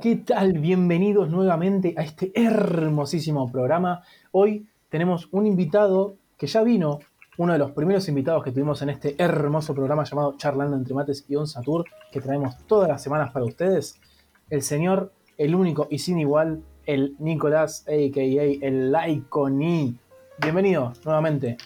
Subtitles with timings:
[0.00, 0.54] ¿qué tal?
[0.54, 4.02] Bienvenidos nuevamente a este hermosísimo programa.
[4.30, 7.00] Hoy tenemos un invitado que ya vino,
[7.36, 11.26] uno de los primeros invitados que tuvimos en este hermoso programa llamado Charlando entre Mates
[11.28, 14.00] y On Satur, que traemos todas las semanas para ustedes.
[14.48, 18.66] El señor, el único y sin igual, el Nicolás, a.k.a.
[18.66, 19.98] el Laiconi.
[20.40, 21.58] Bienvenido nuevamente.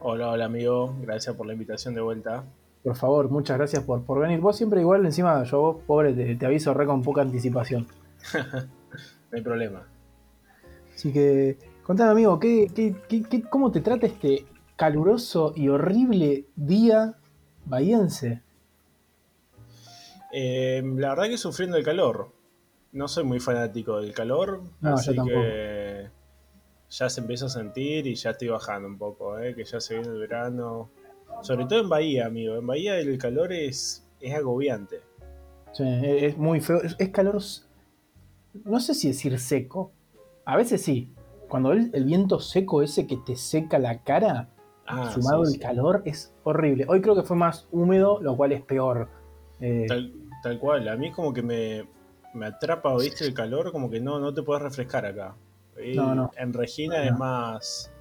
[0.00, 2.44] Hola, hola amigo, gracias por la invitación de vuelta.
[2.82, 4.40] Por favor, muchas gracias por, por venir.
[4.40, 7.86] Vos siempre igual, encima yo vos, pobre, te, te aviso re con poca anticipación.
[8.34, 9.86] no hay problema.
[10.94, 16.46] Así que, contame amigo, ¿qué, qué, qué, qué- cómo te trata este caluroso y horrible
[16.56, 17.16] día
[17.66, 18.42] bahiense?
[20.32, 22.32] Eh, la verdad que sufriendo el calor.
[22.92, 26.10] No soy muy fanático del calor, No, así yo que
[26.88, 29.94] ya se empieza a sentir y ya estoy bajando un poco, eh, que ya se
[29.94, 30.90] viene el verano.
[31.42, 32.56] Sobre todo en Bahía, amigo.
[32.56, 35.00] En Bahía el calor es, es agobiante.
[35.72, 37.38] Sí, es muy feo, es, es calor,
[38.64, 39.92] no sé si decir seco,
[40.44, 41.12] a veces sí.
[41.48, 44.50] Cuando el, el viento seco ese que te seca la cara,
[44.92, 45.60] Ah, sumado sí, el sí.
[45.60, 46.84] calor, es horrible.
[46.88, 49.08] Hoy creo que fue más húmedo, lo cual es peor.
[49.60, 51.88] Eh, Tal, tal cual, a mí es como que me,
[52.34, 53.24] me atrapa, ¿viste?
[53.24, 55.36] El calor, como que no, no te puedes refrescar acá.
[55.80, 56.32] Y No, no.
[56.36, 57.04] En Regina No.
[57.04, 57.92] es más.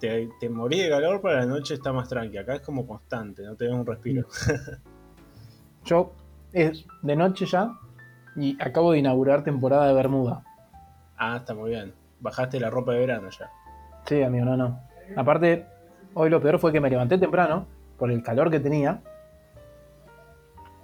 [0.00, 2.38] Te, te morís de calor, pero la noche está más tranqui.
[2.38, 4.26] Acá es como constante, no te das un respiro.
[5.84, 6.12] Yo
[6.52, 7.72] es de noche ya
[8.36, 10.44] y acabo de inaugurar temporada de Bermuda.
[11.16, 11.92] Ah, está muy bien.
[12.20, 13.50] Bajaste la ropa de verano ya.
[14.06, 14.80] Sí, amigo, no, no.
[15.16, 15.66] Aparte,
[16.14, 17.66] hoy lo peor fue que me levanté temprano
[17.98, 19.00] por el calor que tenía.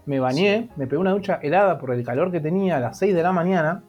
[0.06, 3.14] Me bañé, me pegué una ducha helada por el calor que tenía a las 6
[3.14, 3.82] de la mañana.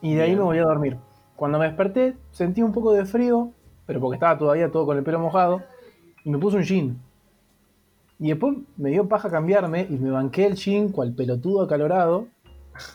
[0.00, 0.96] Y de ahí me volví a dormir.
[1.38, 3.52] Cuando me desperté, sentí un poco de frío,
[3.86, 5.62] pero porque estaba todavía todo con el pelo mojado,
[6.24, 7.00] y me puse un jean.
[8.18, 12.26] Y después me dio paja cambiarme y me banqué el jean cual pelotudo acalorado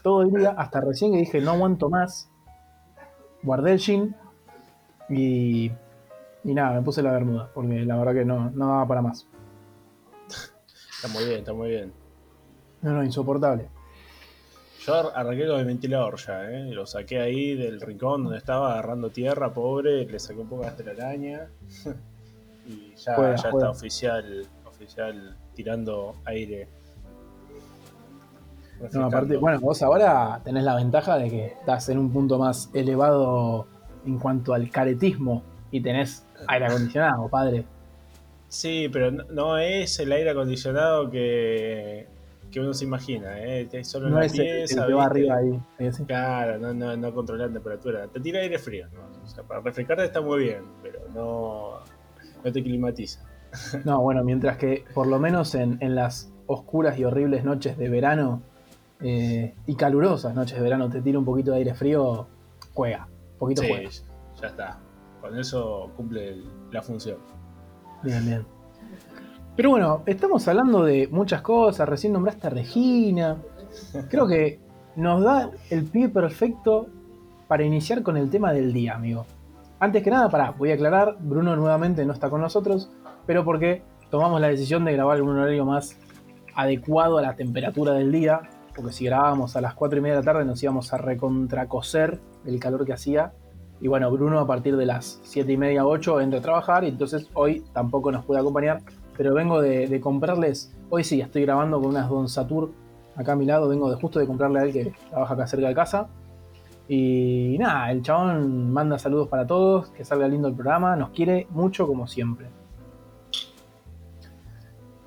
[0.01, 2.29] todo el día hasta recién que dije no aguanto más.
[3.43, 4.13] Guardé el jean
[5.07, 5.71] y,
[6.43, 9.25] y nada, me puse la bermuda porque la verdad que no, no daba para más.
[10.27, 11.93] Está muy bien, está muy bien.
[12.81, 13.69] No, no, insoportable.
[14.85, 16.65] Yo ar- arranqué con el ventilador ya, ¿eh?
[16.71, 20.05] Lo saqué ahí del rincón donde estaba agarrando tierra, pobre.
[20.05, 21.47] Le saqué un poco de telaraña.
[22.67, 23.67] y ya, Juega, ya juega.
[23.67, 26.67] está oficial, oficial tirando aire.
[28.91, 32.69] No, aparte, bueno, vos ahora tenés la ventaja de que estás en un punto más
[32.73, 33.65] elevado
[34.05, 37.63] en cuanto al caretismo y tenés aire acondicionado, padre.
[38.49, 42.07] Sí, pero no, no es el aire acondicionado que,
[42.53, 43.67] que uno se imagina, ¿eh?
[43.71, 45.29] Es solo No es el, el pieza, que va ¿viste?
[45.31, 45.35] arriba
[45.79, 45.91] ahí.
[46.05, 48.07] Claro, no, no, no controlar la temperatura.
[48.07, 49.23] Te tira aire frío, ¿no?
[49.23, 51.79] O sea, para refrescarte está muy bien, pero no,
[52.43, 53.21] no te climatiza.
[53.85, 57.87] No, bueno, mientras que por lo menos en, en las oscuras y horribles noches de
[57.89, 58.41] verano
[59.01, 62.27] eh, y calurosas noches de verano te tira un poquito de aire frío,
[62.73, 63.07] juega.
[63.33, 63.89] Un poquito Sí, juega.
[64.41, 64.79] ya está.
[65.21, 67.17] Con eso cumple el- la función.
[68.03, 68.45] Bien, bien.
[69.55, 71.87] Pero bueno, estamos hablando de muchas cosas.
[71.87, 73.37] Recién nombraste a Regina.
[74.09, 74.59] Creo que
[74.95, 76.87] nos da el pie perfecto
[77.47, 79.27] para iniciar con el tema del día, amigo.
[79.79, 82.89] Antes que nada, pará, voy a aclarar, Bruno nuevamente no está con nosotros,
[83.27, 85.99] pero porque tomamos la decisión de grabar en un horario más
[86.55, 88.41] adecuado a la temperatura del día,
[88.75, 92.19] porque si grabábamos a las 4 y media de la tarde nos íbamos a recontracoser
[92.45, 93.33] el calor que hacía.
[93.81, 96.87] Y bueno, Bruno a partir de las 7 y media, 8 entra a trabajar y
[96.87, 98.81] entonces hoy tampoco nos puede acompañar.
[99.17, 102.71] Pero vengo de, de comprarles, hoy sí, estoy grabando con unas Don Satur
[103.15, 105.67] acá a mi lado, vengo de justo de comprarle a él que trabaja acá cerca
[105.67, 106.07] de casa.
[106.87, 111.47] Y nada, el chabón manda saludos para todos, que salga lindo el programa, nos quiere
[111.51, 112.47] mucho como siempre.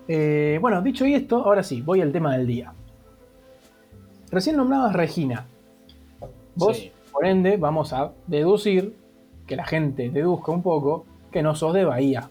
[0.08, 2.72] Eh, bueno, dicho esto, ahora sí, voy al tema del día.
[4.30, 5.46] Recién nombrabas Regina.
[6.54, 6.92] Vos, Sí.
[7.12, 8.96] por ende, vamos a deducir,
[9.46, 12.30] que la gente deduzca un poco, que no sos de Bahía,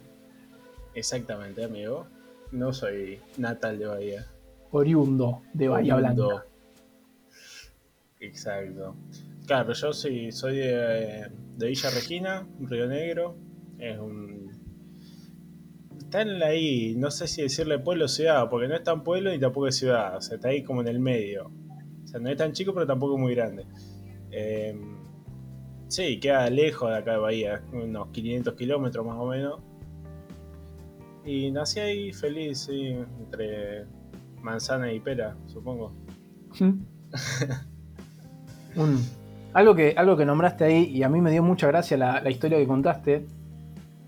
[0.95, 2.07] Exactamente, amigo.
[2.51, 4.25] No soy natal de Bahía.
[4.71, 6.27] oriundo de Bahía Oriundo.
[6.27, 6.45] Blanca.
[8.21, 8.95] Exacto.
[9.45, 13.35] Claro, yo sí soy de, de Villa Regina, Río Negro.
[13.77, 14.49] Es un.
[15.99, 19.03] Está en la I, no sé si decirle pueblo o ciudad, porque no es tan
[19.03, 20.15] pueblo ni tampoco es ciudad.
[20.15, 21.51] O sea, está ahí como en el medio.
[22.03, 23.65] O sea, no es tan chico, pero tampoco muy grande.
[24.31, 24.79] Eh,
[25.87, 29.59] sí, queda lejos de acá de Bahía, unos 500 kilómetros más o menos.
[31.25, 33.85] Y nací ahí feliz, sí, entre
[34.41, 35.93] manzana y pera, supongo.
[39.53, 42.29] Algo, que, algo que nombraste ahí, y a mí me dio mucha gracia la, la
[42.29, 43.25] historia que contaste,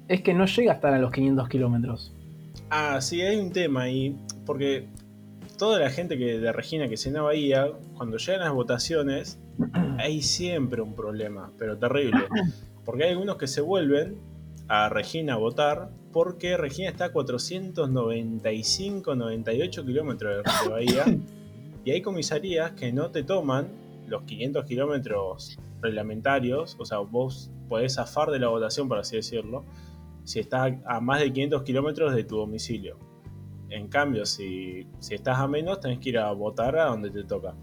[0.08, 2.14] es que no llega a estar a los 500 kilómetros.
[2.69, 4.16] Ah, sí, hay un tema ahí,
[4.46, 4.88] porque
[5.58, 9.40] toda la gente que de Regina que se en Bahía, cuando llegan las votaciones,
[9.98, 12.19] hay siempre un problema, pero terrible.
[12.86, 14.16] Porque hay algunos que se vuelven
[14.69, 21.06] a Regina a votar porque Regina está a 495, 98 kilómetros de Bahía
[21.86, 23.68] y hay comisarías que no te toman
[24.07, 29.65] los 500 kilómetros reglamentarios, o sea, vos podés zafar de la votación, por así decirlo,
[30.24, 32.98] si estás a más de 500 kilómetros de tu domicilio.
[33.69, 37.24] En cambio, si, si, estás a menos, tenés que ir a votar a donde te
[37.24, 37.54] toca.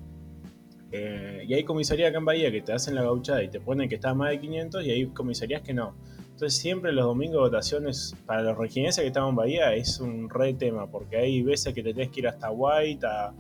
[0.92, 3.88] Eh, y hay comisarías acá en Bahía que te hacen la gauchada y te ponen
[3.88, 5.94] que estás a más de 500 y hay comisarías que no.
[6.34, 10.28] Entonces siempre los domingos de votaciones para los regineses que estamos en Bahía es un
[10.28, 13.32] re tema, porque hay veces que te tenés que ir hasta White, a,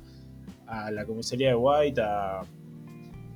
[0.68, 2.42] a la comisaría de White, a,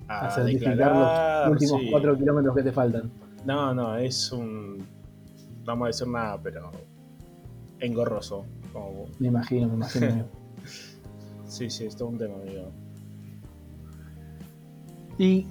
[0.06, 3.10] a, certificar los últimos 4 kilómetros que te faltan.
[3.44, 4.78] No, no, es un...
[4.78, 4.84] No
[5.66, 6.70] vamos a decir nada, pero
[7.80, 8.44] engorroso.
[9.18, 10.24] Me imagino, me imagino.
[11.48, 12.70] sí, sí, es todo un tema, amigo.
[15.18, 15.46] Y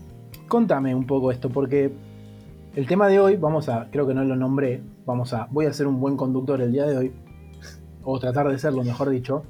[0.47, 1.91] contame un poco esto, porque
[2.77, 5.73] el tema de hoy, vamos a, creo que no lo nombré, vamos a, voy a
[5.73, 7.11] ser un buen conductor el día de hoy,
[8.03, 9.41] o tratar de serlo, mejor dicho.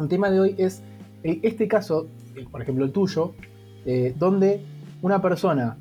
[0.00, 0.82] El tema de hoy es
[1.24, 3.34] eh, este caso, eh, por ejemplo el tuyo,
[3.84, 4.62] eh, donde
[5.02, 5.76] una persona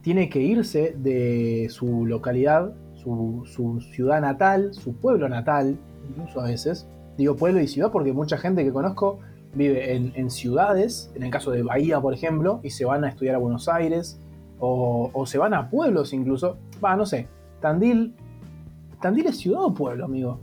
[0.00, 3.44] tiene que irse de su localidad, su,
[3.92, 5.76] ciudad natal, su pueblo natal,
[6.08, 6.88] incluso a veces.
[7.18, 9.18] Digo pueblo y ciudad porque mucha gente que conozco
[9.52, 13.10] vive en, en, ciudades, en el caso de Bahía, por ejemplo, y se van a
[13.10, 14.18] estudiar a Buenos Aires,
[14.64, 16.58] o, se van a pueblos incluso.
[16.84, 17.28] Va, no sé.
[17.60, 18.14] Tandil.
[19.00, 20.38] ¿Tandil es ciudad o pueblo, amigo?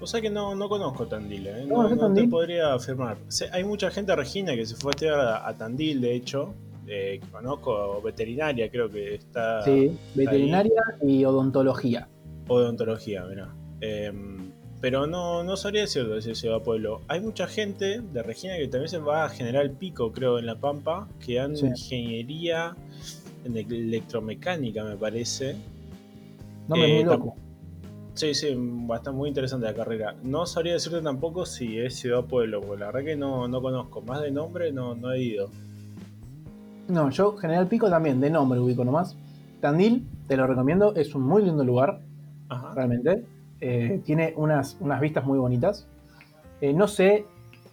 [0.00, 1.64] O sea que no, no conozco Tandil, ¿eh?
[1.66, 3.18] no, no, te podría afirmar.
[3.52, 6.54] Hay mucha gente Regina que se fue a estudiar a, Tandil, de hecho.
[6.84, 9.62] que conozco veterinaria, creo que está.
[9.62, 12.08] Sí, veterinaria y odontología.
[12.48, 13.54] Odontología, mira.
[13.80, 14.52] Em,
[14.82, 17.02] pero no, no sabría decirlo si se va a pueblo.
[17.06, 20.56] Hay mucha gente de Regina que también se va a General Pico, creo, en La
[20.56, 22.74] Pampa, que dan ingeniería
[23.44, 25.56] en electromecánica, me parece.
[26.68, 27.36] No me muy eh, loco.
[28.14, 30.14] Sí, sí, bastante muy interesante la carrera.
[30.22, 34.02] No sabría decirte tampoco si es ciudad pueblo, porque la verdad que no, no conozco.
[34.02, 35.50] Más de nombre no, no he ido.
[36.88, 39.16] No, yo General Pico también, de nombre ubico nomás.
[39.60, 42.00] Tandil, te lo recomiendo, es un muy lindo lugar.
[42.74, 43.24] Realmente.
[43.60, 45.86] Eh, tiene unas, unas vistas muy bonitas.
[46.60, 47.24] Eh, no sé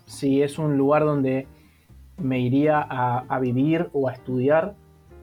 [0.05, 1.47] si es un lugar donde
[2.17, 4.75] me iría a, a vivir o a estudiar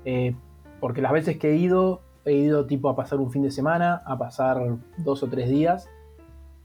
[0.06, 0.34] eh,
[0.80, 4.02] porque las veces que he ido, he ido tipo a pasar un fin de semana,
[4.06, 4.58] a pasar
[4.96, 5.90] dos o tres días,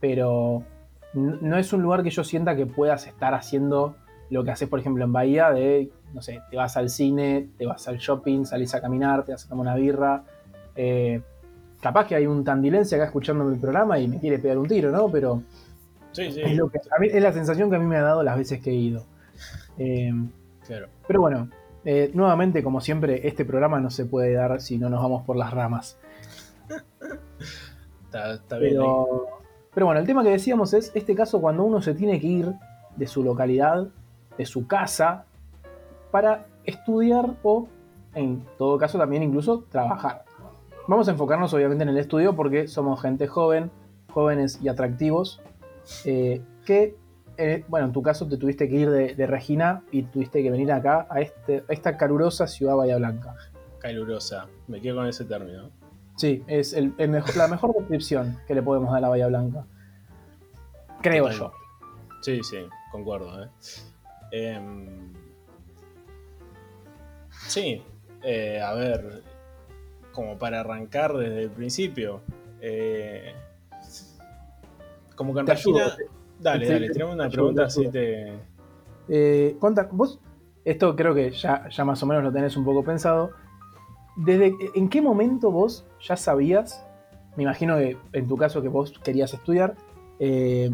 [0.00, 0.62] pero
[1.12, 3.96] no es un lugar que yo sienta que puedas estar haciendo
[4.30, 7.66] lo que haces, por ejemplo, en Bahía, de, no sé, te vas al cine, te
[7.66, 10.24] vas al shopping, salís a caminar, te vas a tomar una birra.
[10.74, 11.20] Eh,
[11.82, 14.90] capaz que hay un tandilense acá escuchando mi programa y me quiere pegar un tiro,
[14.90, 15.10] ¿no?
[15.10, 15.42] Pero
[16.16, 19.04] Es, es la sensación que a mí me ha dado las veces que he ido.
[19.78, 20.12] Eh,
[20.66, 20.88] claro.
[21.06, 21.48] Pero bueno,
[21.84, 25.36] eh, nuevamente, como siempre, este programa no se puede dar si no nos vamos por
[25.36, 25.98] las ramas.
[28.06, 28.76] está, bien.
[29.74, 32.52] Pero, bueno, el tema que decíamos es este caso cuando uno se tiene que ir
[32.96, 33.88] de su localidad,
[34.36, 35.24] de su casa,
[36.10, 37.66] para estudiar o,
[38.14, 40.24] en todo caso, también incluso trabajar.
[40.86, 43.70] Vamos a enfocarnos obviamente en el estudio porque somos gente joven,
[44.12, 45.40] jóvenes y atractivos,
[46.04, 46.96] eh, que
[47.36, 50.70] eh, bueno, en tu caso te tuviste que ir de, Regina y tuviste que venir
[50.72, 53.34] acá a, este, esta calurosa ciudad Bahía Blanca.
[53.78, 55.70] Calurosa, me quedo con ese término.
[56.16, 56.74] Sí, es
[57.36, 59.64] la mejor descripción que le podemos dar a la Bahía Blanca.
[61.00, 61.52] Creo yo.
[62.20, 62.58] Sí, sí,
[62.92, 63.42] concuerdo.
[63.42, 63.48] ¿eh?
[64.30, 65.12] Em,
[67.48, 67.82] sí,
[68.22, 69.22] eh, a ver,
[70.12, 72.20] como para arrancar desde el principio.
[75.16, 75.96] como que en Regina.
[76.42, 78.32] Dale, dale, tenemos una pregunta así te.
[79.08, 79.56] Eh,
[79.92, 80.20] vos,
[80.64, 83.30] esto creo que ya, ya más o menos lo tenés un poco pensado.
[84.16, 86.84] ¿Desde en qué momento vos ya sabías,
[87.36, 89.76] me imagino que en tu caso que vos querías estudiar,
[90.18, 90.70] eh,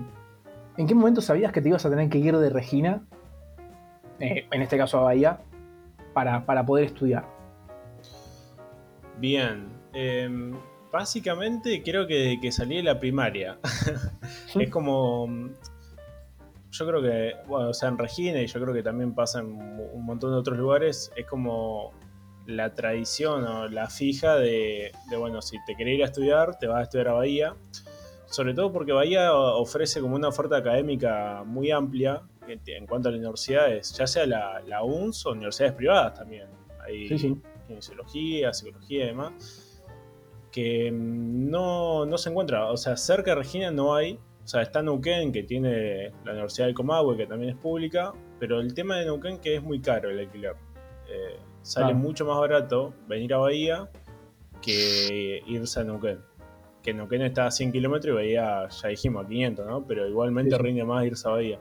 [0.76, 3.02] ¿en qué momento sabías que te ibas a tener que ir de Regina,
[4.20, 5.40] eh, en este caso a Bahía,
[6.14, 7.26] para, para poder estudiar?
[9.18, 10.54] Bien, em,
[10.90, 13.58] Básicamente creo que, que salí de la primaria.
[14.58, 15.28] es como...
[16.70, 19.46] Yo creo que, bueno, o sea, en Regina y yo creo que también pasa en
[19.46, 21.94] un montón de otros lugares, es como
[22.46, 26.80] la tradición o la fija de, bueno, si te querés ir a estudiar, te vas
[26.80, 27.56] a estudiar a Bahía.
[28.26, 33.18] Sobre todo porque Bahía ofrece como una oferta académica muy amplia en cuanto a las
[33.18, 36.48] universidades, ya sea la, la UNS o universidades privadas también.
[36.86, 37.40] Hay sí,
[37.80, 38.52] psicología
[38.88, 39.67] y demás
[40.58, 42.66] que no, no se encuentra.
[42.66, 44.18] O sea, cerca de Regina no hay.
[44.42, 48.58] O sea, está Neuquén, que tiene la Universidad del Comahue, que también es pública, pero
[48.58, 50.56] el tema de Neuquén que es muy caro el alquiler.
[51.08, 53.88] Eh, sale mucho más barato venir a Bahía
[54.60, 56.18] que irse a Neuquén.
[56.82, 59.86] Que Neuquén está a 100 kilómetros y Bahía, ya dijimos, a 500, ¿no?
[59.86, 61.60] Pero igualmente rinde más irse a Bahía.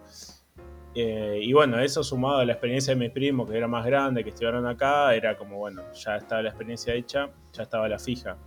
[0.95, 4.23] Eh, y bueno, eso sumado a la experiencia de mis primos, que era más grande,
[4.23, 8.37] que estudiaron acá, era como, bueno, ya estaba la experiencia hecha, ya estaba la fija.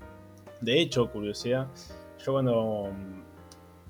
[0.61, 1.69] De hecho, curiosidad,
[2.25, 2.90] yo cuando,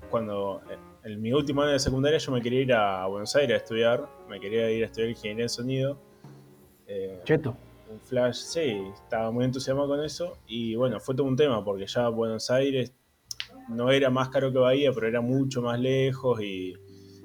[0.09, 0.61] cuando
[1.03, 4.07] en mi último año de secundaria yo me quería ir a Buenos Aires a estudiar,
[4.29, 5.97] me quería ir a estudiar ingeniería en sonido.
[6.87, 7.55] Eh, Cheto.
[7.91, 11.85] Un flash, sí, estaba muy entusiasmado con eso y bueno, fue todo un tema porque
[11.87, 12.93] ya Buenos Aires
[13.67, 16.73] no era más caro que Bahía, pero era mucho más lejos y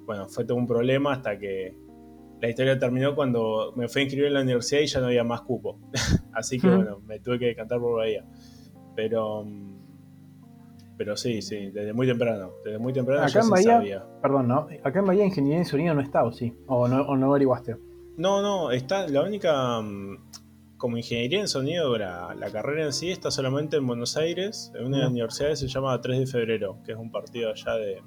[0.05, 1.75] bueno, fue todo un problema hasta que
[2.41, 5.25] la historia terminó cuando me fui a inscribir en la universidad y ya no había
[5.25, 5.79] más cupo.
[6.33, 8.25] Así que bueno, me tuve que decantar por Bahía.
[8.97, 9.47] Pero,
[10.97, 12.53] pero sí, sí, desde muy temprano.
[12.65, 14.67] Desde muy temprano acá en Bahía, Perdón, ¿no?
[14.83, 16.53] Acá en Bahía ingeniería de sonido no está, ¿o sí?
[16.67, 17.76] ¿O no, o no averiguaste?
[18.17, 19.81] No, no, está la única.
[19.81, 20.19] Mm,
[20.79, 24.85] como ingeniería en sonido, la, la, carrera en sí está solamente en Buenos Aires, en
[24.85, 28.03] una universidad que se llama 3 de febrero, que es un partido allá de.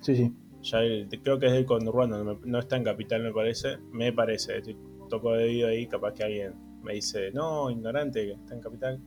[0.00, 0.32] Sí, sí
[0.64, 0.78] ya
[1.22, 3.78] creo que es el conurbano, no, está en capital, me parece.
[3.92, 4.62] Me parece,
[5.08, 9.00] toco de oído ahí, capaz que alguien me dice, no, ignorante, que está en capital,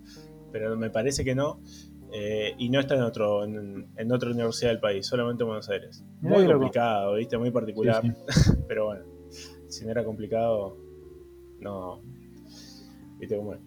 [0.57, 1.59] pero me parece que no.
[2.11, 6.03] Eh, y no está en otro en, otra universidad del país, solamente en Buenos Aires.
[6.21, 7.37] Muy complicado, ¿viste?
[7.37, 8.01] Muy particular.
[8.67, 9.03] pero bueno,
[9.67, 10.77] si no era complicado,
[11.59, 12.01] no.
[13.19, 13.59] ¿Viste cómo es?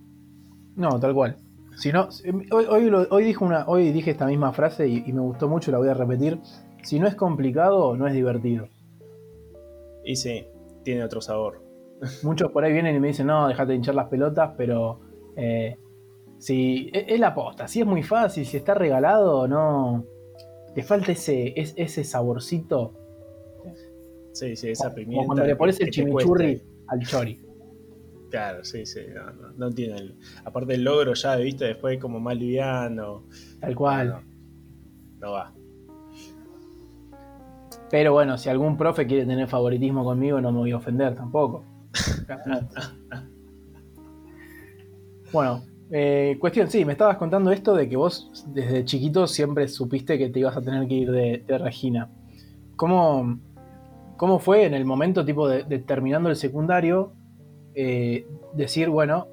[0.76, 1.36] No, tal cual.
[1.76, 2.08] Si no,
[2.50, 5.88] hoy, hoy, dije una, hoy dije esta misma frase y me gustó mucho, la voy
[5.88, 6.38] a repetir
[6.82, 8.68] si no es complicado, no es divertido.
[10.04, 10.46] Y sí,
[10.82, 11.62] tiene otro sabor.
[12.22, 15.00] Muchos por ahí vienen y me dicen, no, déjate de hinchar las pelotas, pero
[15.36, 15.76] eh,
[16.40, 20.04] si e, es, la posta, si es muy fácil, si está regalado, no.
[20.74, 22.94] Te falta ese, ese saborcito.
[24.32, 25.26] Sí, sí, esa pimienta.
[25.26, 27.40] cuando le pones el chimichurri al chori.
[28.30, 32.36] Claro, sí, sí, no, no, tiene el, aparte el logro ya, viste, después como más
[32.36, 33.24] liviano.
[33.60, 34.22] Tal cual.
[35.18, 35.52] no va.
[37.90, 41.64] Pero bueno, si algún profe quiere tener favoritismo conmigo, no me voy a ofender tampoco.
[45.32, 50.18] bueno, eh, cuestión, sí, me estabas contando esto de que vos desde chiquito siempre supiste
[50.18, 52.10] que te ibas a tener que ir de, Regina.
[52.76, 53.38] ¿Cómo,
[54.16, 57.12] ¿Cómo, fue en el momento tipo de, terminando el secundario
[57.74, 59.28] eh, decir, bueno,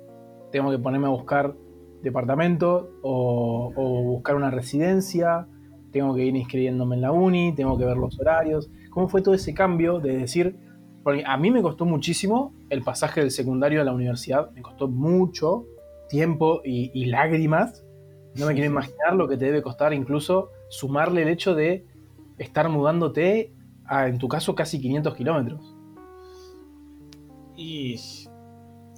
[0.52, 1.56] tengo que ponerme a buscar
[2.02, 3.72] departamento o
[4.04, 5.48] buscar una residencia?
[5.92, 8.70] tengo que ir inscribiéndome en la uni, tengo que ver los horarios.
[8.92, 10.56] ¿Cómo fue todo ese cambio de decir,
[11.04, 14.88] porque a mí me costó muchísimo el pasaje del secundario a la universidad, me costó
[14.88, 15.66] mucho
[16.08, 17.86] tiempo y, lágrimas.
[18.36, 21.86] No me quiero imaginar lo que te debe costar incluso sumarle el hecho de
[22.38, 23.54] estar mudándote
[23.86, 25.76] a, en tu caso, casi 500 kilómetros.
[27.56, 27.96] Y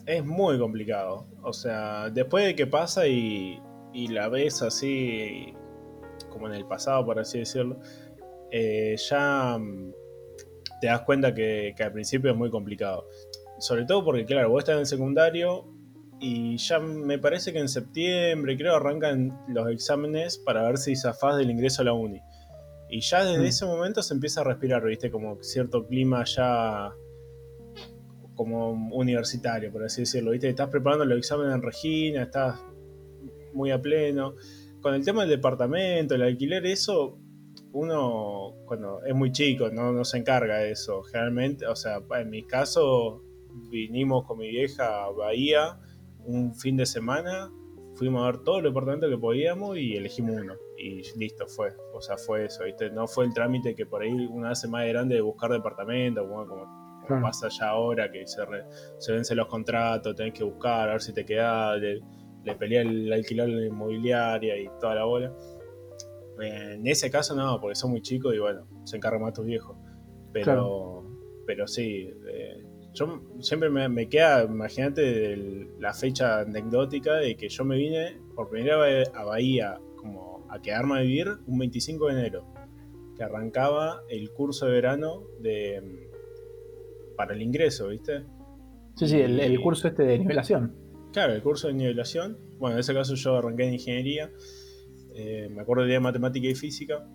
[0.06, 1.28] es muy complicado.
[1.44, 3.62] O sea, después de que pasa y,
[3.94, 5.54] y la ves así
[6.30, 7.80] como en el pasado, por así decirlo,
[8.52, 9.92] eh, ya mm,
[10.82, 13.08] te das cuenta que, al principio es muy complicado.
[13.60, 15.66] Sobre todo porque, claro, vos estás en el secundario
[16.20, 21.38] y ya me parece que en septiembre, creo, arrancan los exámenes para ver si zafás
[21.38, 22.22] del ingreso a la uni.
[22.90, 23.46] Y ya desde mm.
[23.46, 25.12] ese momento se empieza a respirar, ¿viste?
[25.12, 26.92] Como cierto clima ya
[28.36, 30.50] como universitario, por así decirlo, ¿viste?
[30.50, 32.60] Estás preparando los exámenes en Regina, estás
[33.54, 34.36] muy a pleno
[34.82, 37.18] con el tema del departamento, el alquiler, eso,
[37.72, 41.04] uno cuando es muy chico no, no se encarga de eso.
[41.04, 43.24] Generalmente, o sea, en mi caso,
[43.70, 45.80] vinimos con mi vieja a Bahía
[46.30, 47.52] un fin de semana,
[47.96, 50.56] fuimos a ver todos los departamentos que podíamos y elegimos uno.
[50.78, 51.70] Y listo, fue.
[51.94, 52.90] O sea, fue eso, ¿viste?
[52.92, 57.04] No fue el trámite que por ahí una hace más grande de buscar departamento, como,
[57.22, 58.42] pasa ya ahora que se,
[59.00, 63.12] se vencen los contratos, tenés que buscar, a ver si te queda le pelea el
[63.12, 65.34] alquiler de la inmobiliaria y toda la bola.
[66.40, 69.76] En ese caso no, porque son muy chicos y bueno, se encarga más tus viejos.
[70.32, 71.04] Pero,
[71.46, 72.19] pero sí, eh,
[72.94, 78.78] yo siempre me, queda, imagínate, la fecha anecdótica de que yo me vine por primera
[78.78, 82.46] vez a Bahía como a quedarme a vivir un 25 de enero,
[83.16, 86.10] que arrancaba el curso de verano de
[87.16, 88.24] para el ingreso, ¿viste?
[88.96, 90.74] Sí, sí, el, el curso este de nivelación.
[91.12, 92.38] Claro, el curso de nivelación.
[92.58, 94.32] Bueno, en ese caso yo arranqué en ingeniería.
[95.16, 97.08] Eh, me acuerdo de día de matemática y física.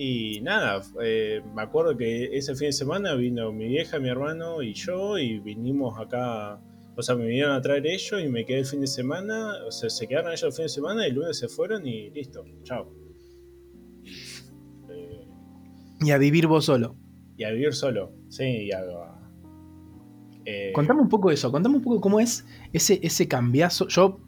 [0.00, 4.62] Y nada, eh, me acuerdo que ese fin de semana vino mi vieja, mi hermano
[4.62, 6.60] y yo y vinimos acá.
[6.96, 9.54] O sea, me vinieron a traer ellos y me quedé el fin de semana.
[9.66, 12.10] O sea, se quedaron ellos el fin de semana y el lunes se fueron y
[12.10, 12.94] listo, chao.
[14.88, 15.26] Eh,
[16.00, 16.94] Y a vivir vos solo.
[17.36, 18.80] Y a vivir solo, sí, y a,
[20.44, 23.88] eh, contame un poco eso, contame un poco cómo es ese, ese cambiazo.
[23.88, 24.20] Yo,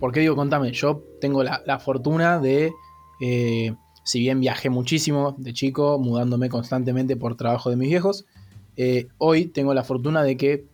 [0.00, 0.72] ¿por qué digo contame?
[0.72, 2.72] Yo tengo la, fortuna de,
[3.20, 3.74] eh,
[4.08, 8.24] si bien viajé muchísimo de chico, mudándome constantemente por trabajo de mis viejos,
[8.74, 10.64] eh, hoy tengo la fortuna de que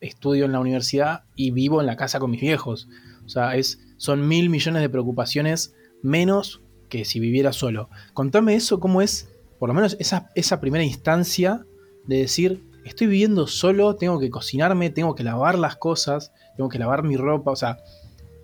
[0.00, 2.86] estudio en la universidad y vivo en la casa con mis viejos.
[3.24, 7.88] O sea, es, son mil millones de preocupaciones menos que si viviera solo.
[8.12, 11.64] Contame eso, cómo es, por lo menos esa, esa primera instancia
[12.04, 16.78] de decir, estoy viviendo solo, tengo que cocinarme, tengo que lavar las cosas, tengo que
[16.78, 17.78] lavar mi ropa, o sea,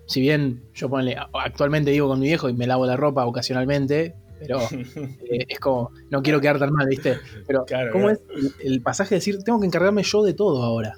[0.07, 4.15] si bien yo ponle, actualmente vivo con mi viejo y me lavo la ropa ocasionalmente,
[4.45, 7.17] pero eh, es como, no quiero quedar tan mal, ¿viste?
[7.47, 8.19] Pero, ¿cómo es
[8.63, 10.97] el, pasaje de decir, tengo que encargarme yo de todo ahora?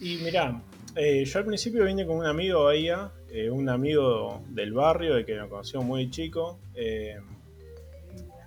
[0.00, 0.62] Y mirá,
[0.96, 2.88] eh, yo al principio vine con un amigo ahí,
[3.30, 6.58] eh, un amigo del barrio, de que me conoció muy chico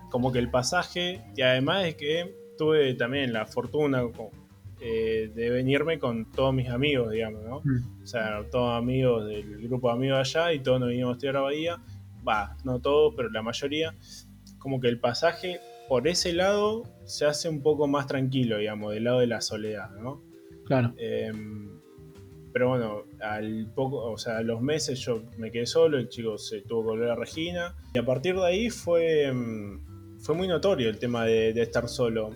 [0.10, 4.04] como que el pasaje, y además es que tuve también la fortuna
[4.80, 7.62] eh, de venirme con todos mis amigos, digamos, ¿no?
[7.64, 8.04] Mm.
[8.04, 11.38] O sea, todos amigos del grupo de amigos allá y todos nos vinimos a estudiar
[11.38, 11.78] a Bahía.
[12.28, 13.96] Va, no todos, pero la mayoría.
[14.60, 19.06] Como que el pasaje por ese lado se hace un poco más tranquilo, digamos, del
[19.06, 20.22] lado de la soledad, ¿no?
[20.66, 20.94] Claro.
[20.98, 21.80] Em,
[22.52, 26.38] pero bueno, al poco, o sea, a los meses yo me quedé solo, el chico
[26.38, 27.76] se tuvo que volver a Regina.
[27.94, 29.26] Y a partir de ahí fue.
[29.26, 29.80] Em,
[30.20, 32.32] fue muy notorio el tema de, estar solo.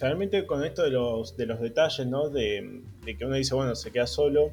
[0.00, 2.28] Realmente con esto de los, de los detalles, ¿no?
[2.28, 4.50] De, que uno dice, bueno, se queda solo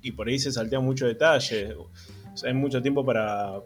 [0.00, 1.74] y por ahí se saltea mucho detalle.
[2.44, 3.62] Hay mucho tiempo para,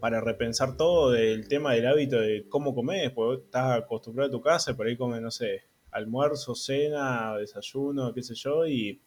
[0.00, 4.40] para repensar todo del tema del hábito de cómo comes, porque estás acostumbrado a tu
[4.40, 9.00] casa por ahí comes, no sé, almuerzo, cena, desayuno, qué sé yo, y,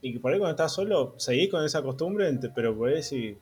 [0.00, 3.36] y por ahí cuando estás solo seguís con esa costumbre, pero por ahí sí,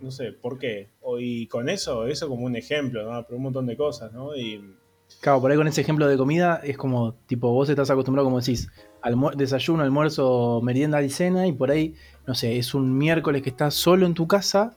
[0.00, 0.90] no sé, ¿por qué?
[1.18, 3.24] y con eso, eso como un ejemplo, ¿no?
[3.24, 4.36] Pero un montón de cosas, ¿no?
[4.36, 4.62] Y...
[5.20, 8.40] Claro, por ahí con ese ejemplo de comida es como, tipo, vos estás acostumbrado, como
[8.40, 8.68] decís,
[9.36, 11.94] desayuno, almuerzo, merienda y cena, y por ahí,
[12.26, 14.74] no sé, es un miércoles que estás solo en tu casa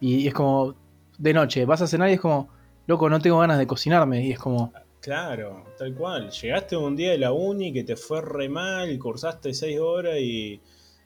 [0.00, 0.74] y es como,
[1.18, 2.48] de noche, vas a cenar y es como,
[2.86, 4.72] loco, no tengo ganas de cocinarme, y es como...
[5.00, 6.30] Claro, tal cual.
[6.30, 10.60] Llegaste un día de la uni que te fue re mal, cursaste seis horas y,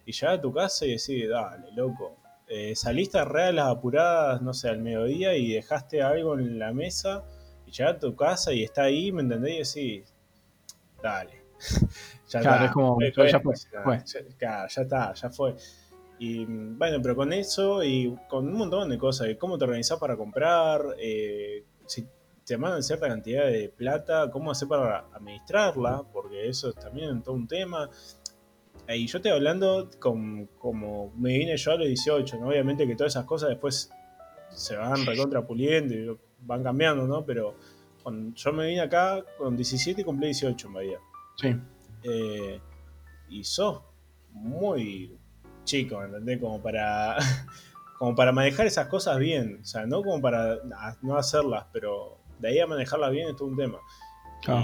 [0.04, 4.42] y llegaste a tu casa y decís, dale, loco, eh, saliste a real las apuradas,
[4.42, 7.24] no sé, al mediodía y dejaste algo en la mesa
[7.66, 9.76] y llegaste a tu casa y está ahí, ¿me entendés?
[9.76, 10.14] Y decís,
[11.02, 11.42] dale.
[12.28, 12.64] ya claro, está.
[12.66, 14.02] es como, ya, fue.
[14.40, 15.56] Ya, ya está, ya fue.
[16.18, 20.16] Y bueno, pero con eso y con un montón de cosas, cómo te organizás para
[20.16, 22.06] comprar, eh, si
[22.44, 27.34] te mandan cierta cantidad de plata, cómo hacer para administrarla, porque eso es también todo
[27.34, 27.90] un tema.
[28.88, 32.48] Y yo estoy hablando como me vine yo a los 18, ¿no?
[32.48, 33.90] Obviamente que todas esas cosas después
[34.50, 37.24] se van recontrapuliendo y van cambiando, ¿no?
[37.24, 37.54] Pero
[38.02, 40.98] cuando yo me vine acá con 17 y cumplí 18 en Bahía.
[41.36, 41.56] Sí.
[42.04, 42.60] Eh,
[43.28, 43.82] y sos
[44.30, 45.18] muy
[45.64, 46.40] chico, ¿entendés?
[46.40, 47.16] Como para,
[47.98, 49.58] como para manejar esas cosas bien.
[49.62, 50.58] O sea, no como para
[51.02, 53.78] no hacerlas, pero de ahí a manejarlas bien es todo un tema.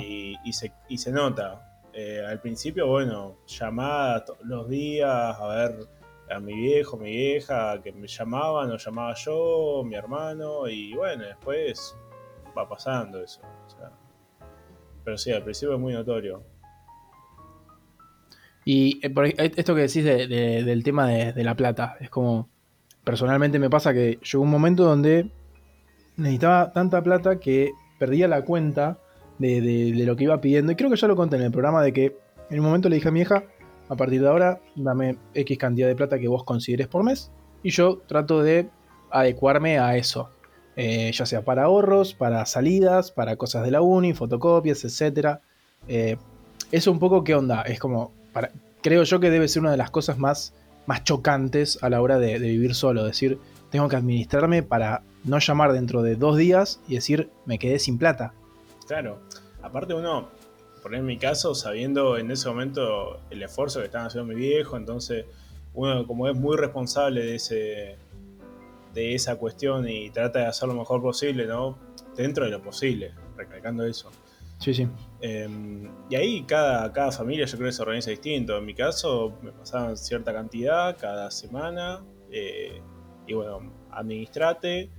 [0.00, 1.80] Y, se, y se nota.
[1.92, 5.88] Eh, al principio, bueno, llamada todos los días a ver
[6.30, 11.24] a mi viejo, mi vieja, que me llamaban o llamaba yo, mi hermano, y bueno,
[11.24, 11.96] después
[12.56, 13.40] va pasando eso.
[15.04, 16.42] pero sí, al principio es muy notorio.
[18.64, 22.48] Y eh, eh, esto que decís del tema de, la plata, es como,
[23.04, 25.30] personalmente me pasa que llegó un momento donde
[26.16, 28.98] necesitaba tanta plata que perdía la cuenta
[29.38, 30.72] de, lo que iba pidiendo.
[30.72, 32.16] Y creo que ya lo conté en el programa de que
[32.50, 33.44] en un momento le dije a mi hija,
[33.92, 37.30] a partir de ahora, dame X cantidad de plata que vos consideres por mes.
[37.62, 38.70] Y yo trato de
[39.10, 40.30] adecuarme a eso.
[40.76, 45.40] Eh, ya sea para ahorros, para salidas, para cosas de la uni, fotocopias, etc.
[45.88, 46.16] Eh,
[46.70, 47.60] eso un poco qué onda.
[47.60, 48.50] Es como, para,
[48.80, 50.54] creo yo que debe ser una de las cosas más,
[50.86, 53.04] más chocantes a la hora de, de vivir solo.
[53.04, 57.78] Decir, tengo que administrarme para no llamar dentro de dos días y decir, me quedé
[57.78, 58.32] sin plata.
[58.86, 59.18] Claro,
[59.62, 60.30] aparte uno,
[60.82, 64.76] por en mi caso, sabiendo en ese momento el esfuerzo que estaba haciendo mi viejo,
[64.76, 65.26] entonces
[65.74, 67.96] uno como es muy responsable de ese
[68.92, 71.78] de esa cuestión y trata de hacer lo mejor posible, ¿no?
[72.14, 74.10] Dentro de lo posible, recalcando eso.
[74.58, 74.86] Sí, sí.
[75.20, 78.58] Em, y ahí cada, cada familia yo creo que se organiza distinto.
[78.58, 82.04] En mi caso me pasaban cierta cantidad cada semana.
[82.30, 82.82] Eh,
[83.26, 84.90] y bueno, administrate,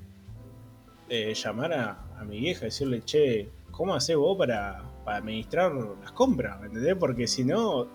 [1.08, 6.60] eh, llamar a, a mi vieja, decirle, che, ¿cómo haces vos para, administrar las compras?
[6.62, 6.96] ¿Me entendés?
[6.96, 7.88] Porque si no,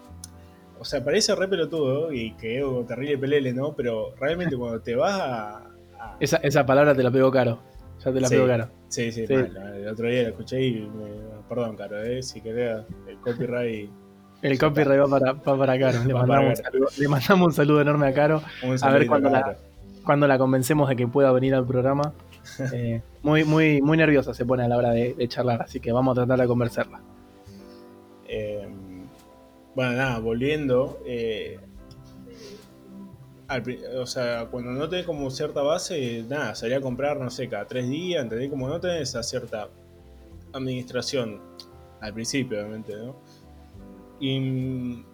[0.81, 3.73] o sea, parece re pelotudo y que es terrible pelele, ¿no?
[3.75, 5.63] Pero realmente cuando te vas a.
[6.21, 7.59] Esa, palabra te la pego caro.
[8.05, 8.35] Ya te la Sí.
[8.37, 8.71] pego cara.
[8.89, 9.35] Sí, sí, Sí.
[9.35, 13.91] mal, el otro día lo escuché y me- perdón, Caro, eh, si querés el copyright,
[14.43, 16.05] El copyright va para, va para Caro.
[16.05, 16.73] Le Va para mandamos, un Caro.
[16.73, 18.43] saludo, le mandamos un saludo enorme a Caro.
[18.83, 19.57] A ver cuándo la- Caro.
[20.05, 22.13] Cuando la convencemos de que pueda venir al programa.
[22.73, 25.93] Eh, muy, muy, muy nerviosa se pone a la hora de, de charlar, así que
[25.93, 27.01] vamos a tratar de convencerla.
[28.27, 28.69] Eh,
[29.75, 31.01] bueno, nada, volviendo.
[31.07, 31.59] eh,
[33.49, 33.63] al
[33.97, 37.67] o sea, cuando no tenés como cierta base, nada, salía a comprar, no sé, cada
[37.67, 38.51] tres días, ¿entendés?
[38.51, 39.69] Como no tenés esa cierta
[40.53, 41.41] administración,
[42.01, 43.17] al principio, obviamente, ¿no?
[44.21, 45.05] Y,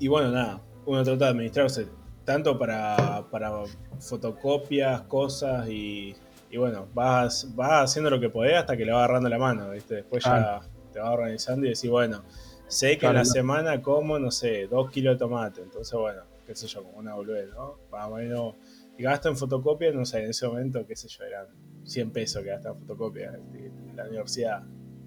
[0.00, 1.86] y bueno, nada, uno trata de administrarse
[2.26, 3.52] tanto para, para
[4.00, 6.14] fotocopias, cosas y,
[6.50, 9.70] y bueno, vas, vas haciendo lo que podés hasta que le va agarrando la mano,
[9.70, 9.94] ¿viste?
[9.94, 10.60] Después ya
[10.92, 12.22] te vas organizando y decís, bueno,
[12.66, 13.32] sé que Claro, en la no.
[13.32, 17.14] semana como, no sé, dos kilos de tomate, entonces bueno, qué sé yo, como una
[17.14, 17.76] boludez, ¿no?
[17.90, 18.54] Más o menos,
[18.98, 21.46] y gasto en fotocopia, no sé, en ese momento, qué sé yo, eran
[21.84, 24.62] 100 pesos que gastaba en fotocopia en la universidad.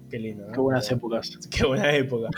[0.08, 0.52] Qué lindo, ¿no?
[0.52, 1.38] Qué buenas épocas.
[1.50, 2.30] Qué buena época.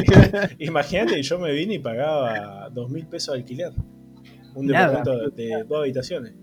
[0.58, 3.72] Imagínate, yo me vine y pagaba dos mil pesos de alquiler.
[4.58, 4.88] Un Nada.
[4.88, 6.34] departamento de dos habitaciones.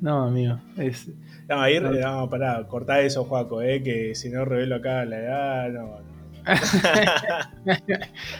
[0.00, 0.58] No, amigo.
[0.76, 1.10] Es,
[1.48, 1.90] No, ahí, No.
[1.90, 5.86] no, pará, cortá eso, Juaco, eh, que si no revelo acá la edad, no.
[6.00, 6.08] no.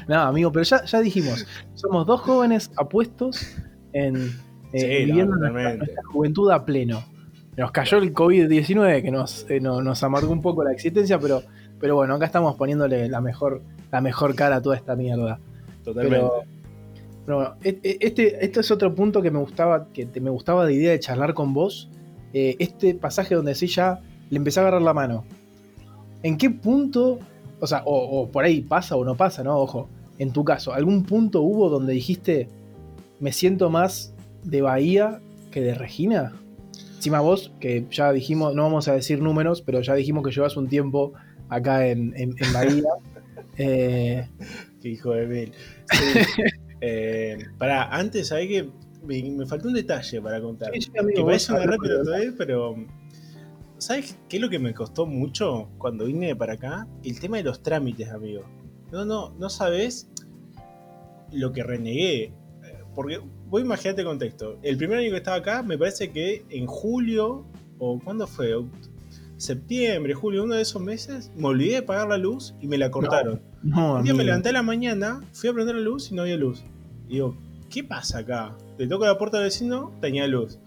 [0.08, 3.56] no, amigo, pero ya, ya dijimos, somos dos jóvenes apuestos
[3.92, 4.16] en
[4.72, 5.78] eh, Sí, no, viviendo nuestra, totalmente.
[5.78, 7.02] nuestra juventud a pleno.
[7.56, 11.42] Nos cayó el COVID-19 que nos, eh, no- nos amargó un poco la existencia, pero,
[11.80, 15.40] pero bueno, acá estamos poniéndole la mejor, la mejor cara a toda esta mierda.
[15.84, 16.16] Totalmente.
[16.18, 16.42] Pero,
[17.28, 20.30] pero bueno, e- e- este, este es otro punto que me gustaba, que te- me
[20.30, 21.90] gustaba de idea de charlar con vos.
[22.32, 25.26] Eh, este pasaje donde sí ya le empecé a agarrar la mano.
[26.22, 27.18] ¿En qué punto,
[27.60, 29.58] o sea, o, o por ahí pasa o no pasa, ¿no?
[29.58, 32.48] Ojo, en tu caso, ¿algún punto hubo donde dijiste
[33.20, 34.14] me siento más
[34.44, 36.32] de Bahía que de Regina?
[36.96, 40.56] Encima vos, que ya dijimos, no vamos a decir números, pero ya dijimos que llevas
[40.56, 41.12] un tiempo
[41.50, 42.84] acá en, en- en Bahía.
[43.60, 44.24] Eh,
[44.84, 45.52] hijo de mil.
[45.90, 46.42] Sí.
[46.80, 48.70] eh, pará, antes, ¿sabés que
[49.04, 50.72] me, me faltó un detalle para contar?
[50.74, 52.76] sí, sí, amigo, que vos parece una hablá, rápida pero- todavía, pero.
[53.78, 56.88] ¿Sabes qué es lo que me costó mucho cuando vine para acá?
[57.04, 58.42] El tema de los trámites, amigo.
[58.90, 60.10] No, no, no sabes
[61.32, 62.32] lo que renegué.
[62.96, 64.58] Porque vos imaginate el contexto.
[64.62, 67.46] El primer año que estaba acá, me parece que en julio,
[67.78, 68.52] o ¿cuándo fue?
[69.38, 72.90] Septiembre, julio, uno de esos meses, me olvidé de pagar la luz y me la
[72.90, 73.40] cortaron.
[73.62, 76.22] No, Un día me levanté a la mañana, fui a prender la luz y no
[76.22, 76.64] había luz.
[77.08, 77.36] Y digo,
[77.70, 78.56] ¿qué pasa acá?
[78.78, 80.58] Le toco la puerta del vecino, tenía luz.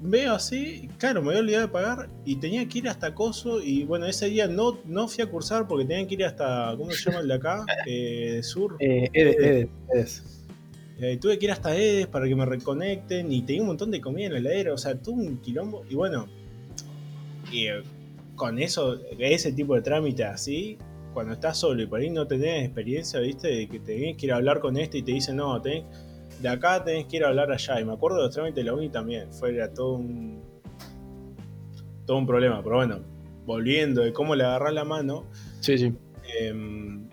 [0.00, 3.62] Veo así, claro, me había olvidado de pagar y tenía que ir hasta Coso.
[3.62, 6.90] Y bueno, ese día no, no fui a cursar porque tenía que ir hasta, ¿cómo
[6.90, 7.64] se llama el de acá?
[7.86, 8.76] Eh, Sur.
[8.80, 10.44] Eh, Edes, Edes, Edes.
[11.00, 14.00] Eh, tuve que ir hasta Edes para que me reconecten y tenía un montón de
[14.00, 15.84] comida en la heladera, o sea, tuve un quilombo.
[15.88, 16.26] Y bueno,
[17.52, 17.82] y, eh,
[18.34, 20.78] con eso, ese tipo de trámite así,
[21.12, 24.32] cuando estás solo y por ahí no tenés experiencia, viste, de que tenés que ir
[24.32, 25.84] a hablar con este y te dicen, no, tenés,
[26.40, 27.80] de acá tenés que ir a hablar allá.
[27.80, 30.40] Y me acuerdo de los trámites de la uni también, fue era todo un,
[32.06, 32.62] todo un problema.
[32.62, 33.00] Pero bueno,
[33.44, 35.24] volviendo de cómo le agarrás la mano,
[35.60, 35.92] Sí, sí.
[36.38, 37.08] Em,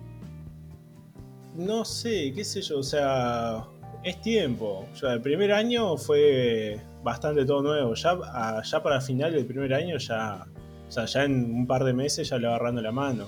[1.56, 3.66] no sé, qué sé yo, o sea,
[4.04, 4.86] es tiempo.
[4.92, 7.94] O sea, el primer año fue bastante todo nuevo.
[7.94, 10.46] Ya, a- ya para final del primer año ya,
[10.90, 13.28] ya en un par de meses ya le agarrando la mano.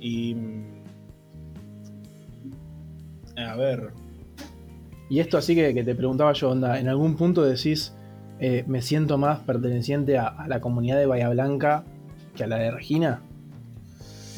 [0.00, 0.64] Y mm,
[3.36, 3.90] a ver,
[5.10, 7.92] Y esto así que, te preguntaba yo, onda, ¿en algún punto decís
[8.40, 11.84] eh, me siento más perteneciente a, la comunidad de Bahía Blanca
[12.34, 13.20] que a la de Regina?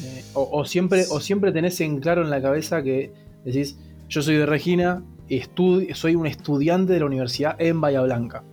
[0.03, 3.13] Eh, o, siempre, ¿O siempre tenés en claro en la cabeza que
[3.45, 3.77] decís
[4.09, 8.43] yo soy de Regina, estu- soy un estudiante de la universidad en Bahía Blanca?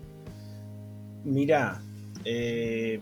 [1.24, 1.80] Mirá,
[2.24, 3.00] eh,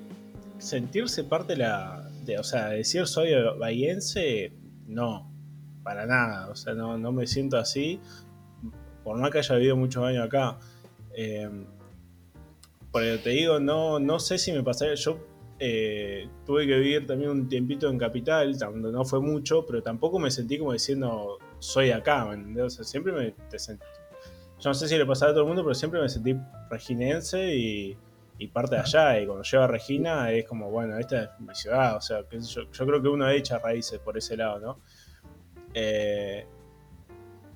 [0.59, 2.07] sentirse parte de la.
[2.39, 4.53] O sea, decir soy bahiense,
[4.87, 5.33] no,
[5.83, 6.49] para nada.
[6.51, 7.99] O sea, no, no me siento así.
[9.03, 10.59] Por más que haya vivido muchos años acá.
[11.17, 11.49] Eh,
[12.93, 14.95] pero te digo, no, no sé si me pasaría.
[14.95, 15.19] Yo
[15.59, 20.19] eh, tuve que vivir también un tiempito en Capital, donde no fue mucho, pero tampoco
[20.19, 22.65] me sentí como diciendo soy acá, ¿me entendés?
[22.65, 23.81] O sea, siempre me te sent-
[24.61, 26.37] Yo no sé si le pasaba a todo el mundo, pero siempre me sentí
[26.71, 27.97] reginense y,
[28.41, 29.21] y parte de allá.
[29.21, 31.97] Y cuando llego a Regina es como, bueno, esta es mi ciudad.
[31.97, 34.81] O sea, yo, yo creo que uno echa raíces por ese lado, ¿no?
[35.75, 36.47] Eh,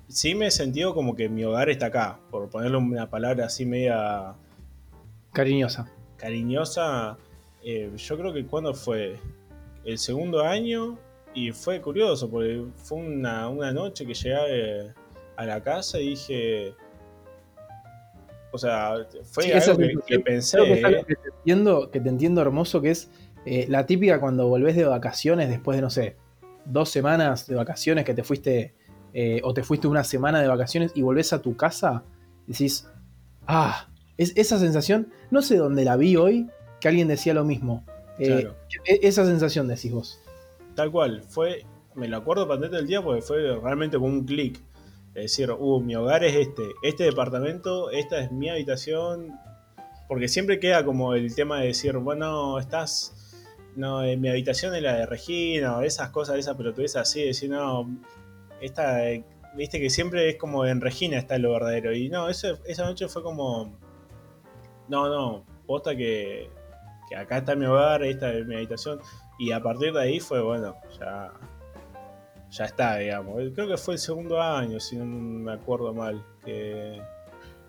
[0.07, 3.65] sí me he sentido como que mi hogar está acá, por ponerle una palabra así
[3.65, 4.35] media
[5.33, 5.91] Cariñosa.
[6.17, 7.17] cariñosa.
[7.63, 9.19] eh, yo creo que cuando fue
[9.83, 10.99] el segundo año
[11.33, 14.93] y fue curioso porque fue una, una noche que llegué eh,
[15.35, 16.75] a la casa y dije,
[18.55, 20.57] O sea, fue Sí, algo que, que pensé.
[20.57, 23.09] Creo que es algo que te entiendo, que te entiendo hermoso, que es
[23.45, 26.15] eh, la típica cuando volvés de vacaciones después de, no sé,
[26.65, 28.73] dos semanas de vacaciones que te fuiste,
[29.13, 32.03] eh, o te fuiste una semana de vacaciones y volvés a tu casa,
[32.47, 32.87] decís,
[33.45, 33.87] ah,
[34.17, 37.85] es, esa sensación, no sé dónde la vi hoy, que alguien decía lo mismo.
[38.19, 38.55] Eh, Claro.
[38.85, 40.19] e- esa sensación decís vos.
[40.75, 44.59] Tal cual, fue, me lo acuerdo patente del día porque fue realmente como un clic.
[45.15, 49.39] Es decir, uh, mi hogar es este, este departamento, esta es mi habitación.
[50.09, 53.39] Porque siempre queda como el tema de decir, bueno, estás,
[53.75, 57.27] no, en mi habitación es la de Regina, o esas cosas, esa pelotudez así, de
[57.27, 57.89] decir, no,
[58.61, 59.23] esta, eh,
[59.55, 61.93] viste que siempre es como en Regina está lo verdadero.
[61.93, 63.79] Y no, eso, esa noche fue como,
[64.89, 66.49] no, no, posta que,
[67.09, 68.99] que acá está mi hogar, esta es mi habitación.
[69.39, 71.31] Y a partir de ahí fue, bueno, ya,
[72.55, 73.35] ya está, digamos.
[73.53, 77.01] Creo que fue el segundo año, si no me acuerdo mal, que,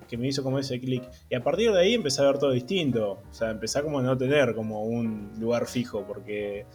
[0.09, 1.03] que me hizo como ese clic.
[1.29, 3.23] Y a partir de ahí empecé a ver todo distinto.
[3.29, 6.67] O sea, empecé como a no tener como un lugar fijo, porque,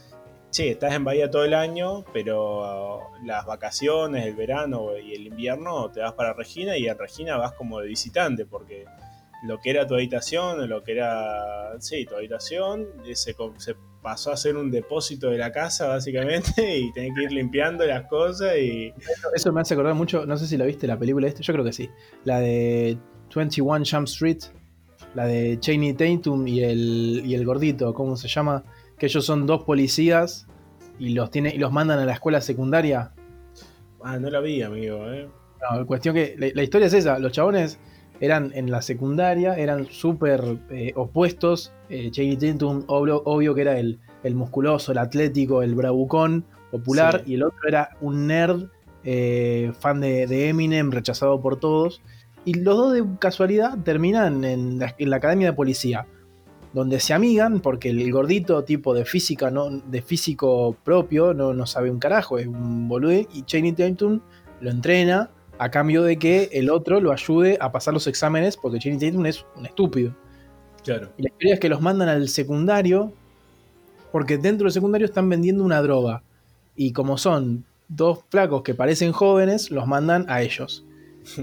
[0.52, 5.89] che, estás en Bahía todo el año, pero las vacaciones, el verano y el invierno
[5.91, 8.86] te vas para Regina y en Regina vas como de visitante, porque
[9.43, 14.31] lo que era tu habitación, lo que era, sí, tu habitación, eh, se, se pasó
[14.31, 18.57] a ser un depósito de la casa, básicamente, y tenés que ir limpiando las cosas
[18.57, 18.93] y...
[19.33, 21.65] Eso me hace acordar mucho, no sé si la viste la película esta, yo creo
[21.65, 21.89] que sí.
[22.23, 22.97] La de
[23.33, 24.39] 21 Jump Street,
[25.13, 28.63] la de Chaney Tatum y el, y el gordito, ¿cómo se llama?
[28.97, 30.47] Que ellos son dos policías
[30.99, 33.13] y los, tiene, y los mandan a la escuela secundaria.
[34.03, 35.27] Ah, no la vi, amigo, ¿eh?
[35.71, 37.79] No, cuestión que la, la historia es esa, los chabones
[38.21, 41.73] eran en la secundaria, eran súper eh, opuestos.
[41.89, 47.31] Eh, Tatum, obvio, obvio que era el, el musculoso, el atlético, el bravucón popular, Sí.
[47.31, 48.69] y el otro era un nerd,
[49.03, 52.01] eh, fan de, de Eminem, rechazado por todos.
[52.45, 56.05] Y los dos de casualidad terminan en la, en la academia de policía,
[56.73, 61.65] donde se amigan porque el gordito tipo de física, no, de físico propio, no, no
[61.65, 64.21] sabe un carajo, es un boludo, y Chaney Tatum
[64.62, 65.31] lo entrena
[65.62, 69.28] a cambio de que el otro lo ayude a pasar los exámenes, porque Channing Tatum
[69.28, 70.15] es un estúpido.
[70.84, 71.12] Claro.
[71.19, 73.13] Y la historia es que los mandan al secundario,
[74.12, 76.24] porque dentro del secundario están vendiendo una droga.
[76.76, 80.84] Y como son dos flacos que parecen jóvenes, los mandan a ellos.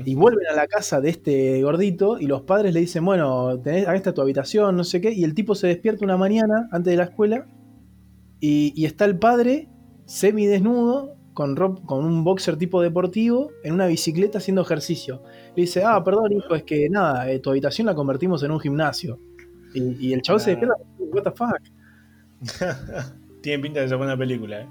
[0.04, 3.86] Y vuelven a la casa de este gordito y los padres le dicen, bueno, tenés,
[3.86, 5.12] está tu habitación, no sé qué.
[5.12, 7.46] Y el tipo se despierta una mañana antes de la escuela
[8.40, 9.68] y, y está el padre
[10.06, 15.22] semidesnudo con, un boxer tipo deportivo en una bicicleta haciendo ejercicio.
[15.54, 18.58] Le dice, ah, perdón hijo, es que nada, eh, tu habitación la convertimos en un
[18.58, 19.20] gimnasio.
[19.72, 21.60] Y, y el chavo se despierta, what the fuck.
[23.40, 24.66] Tiene pinta de ser buena película, ¿eh?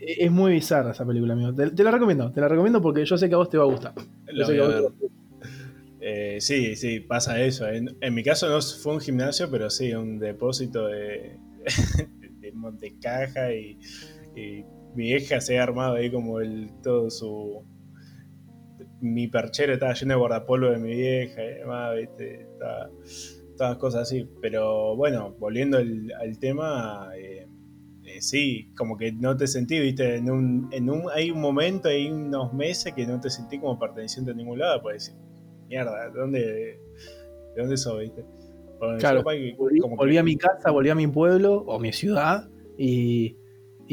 [0.00, 1.52] Es muy bizarra esa película, amigo.
[1.52, 3.64] Te, te la recomiendo, te la recomiendo porque yo sé que a vos te va
[3.64, 3.92] a gustar.
[4.26, 4.84] Lo voy a ver.
[6.00, 7.66] Eh, sí, sí, pasa eso.
[7.68, 11.36] En, en mi caso no fue un gimnasio, pero sí, un depósito de,
[12.40, 13.78] de montecaja y,
[14.36, 17.64] y mi vieja se ha armado ahí como el todo su...
[19.00, 22.42] Mi perchero estaba lleno de guardapolvo de mi vieja y demás, ¿viste?
[22.42, 22.90] Estaba-
[23.56, 24.28] todas cosas así.
[24.40, 27.46] Pero bueno, volviendo al, al tema, eh,
[28.04, 30.16] eh, sí, como que no te sentí, ¿viste?
[30.16, 33.78] En un, en un, hay un momento, hay unos meses que no te sentí como
[33.78, 35.20] perteneciente a ningún lado, pues decir,
[35.68, 36.80] mierda, ¿de dónde, de
[37.60, 38.24] dónde sos, viste?
[38.78, 41.56] Bueno, Claro, capaz que Volví, como que- volví a mi casa, volví a mi pueblo
[41.66, 43.36] o mi ciudad y,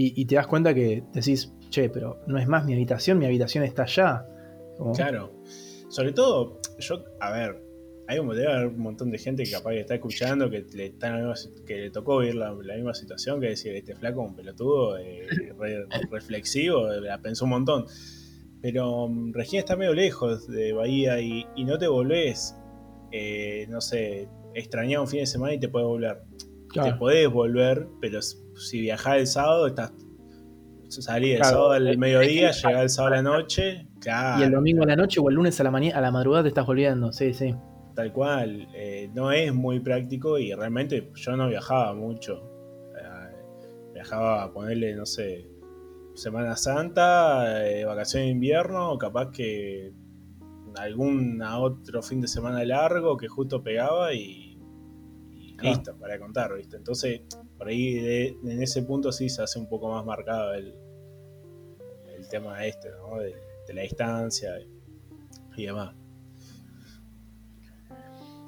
[0.01, 3.25] y- y te das cuenta que decís, che, pero no es más mi habitación, mi
[3.25, 4.25] habitación está allá.
[4.77, 5.31] Como- Claro.
[5.89, 7.61] Sobre todo, yo, a ver,
[8.07, 10.85] hay un, debe haber un montón de gente que capaz que está escuchando que le,
[10.87, 11.33] está misma
[11.65, 15.27] que le tocó vivir la, la misma situación, que decir, este flaco un pelotudo, eh,
[15.57, 17.85] re- reflexivo, eh, la pensó un montón.
[18.61, 22.55] Pero mm, Regina está medio lejos de Bahía y, y no te volvés,
[23.11, 26.21] eh, no sé, extrañar un fin de semana y te puedes volver.
[26.69, 26.91] Claro.
[26.93, 28.19] Te podés volver, pero
[28.59, 29.93] si viajás el sábado, estás.
[30.89, 33.87] Salí el Claro, sábado al es- mediodía, es que- llegás el sábado a la noche,
[33.99, 34.39] claro.
[34.39, 36.43] Y el domingo a la noche o el lunes a la mañana, a la madrugada
[36.43, 37.53] te estás volviendo, sí, sí.
[37.95, 42.41] Tal cual, eh, no es muy práctico y realmente yo no viajaba mucho.
[42.97, 45.47] Eh, viajaba a ponerle, no sé,
[46.15, 49.93] Semana Santa, eh, vacaciones de invierno, capaz que
[50.77, 54.57] algún otro fin de semana largo que justo pegaba y,
[55.31, 56.77] y listo, para contar, ¿viste?
[56.77, 57.21] Entonces,
[57.59, 60.73] por ahí de- en ese punto sí se hace un poco más marcado el,
[62.17, 63.19] el tema este, ¿no?
[63.19, 63.35] De,
[63.67, 65.93] de la distancia y, y demás.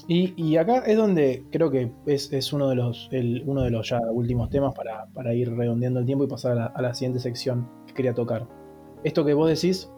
[0.07, 3.69] Y, y acá es donde creo que es, es uno, de los, el- uno de
[3.69, 6.81] los ya últimos temas para, para ir redondeando el tiempo y pasar a la, a
[6.81, 8.47] la siguiente sección que quería tocar.
[9.03, 9.89] Esto que vos decís,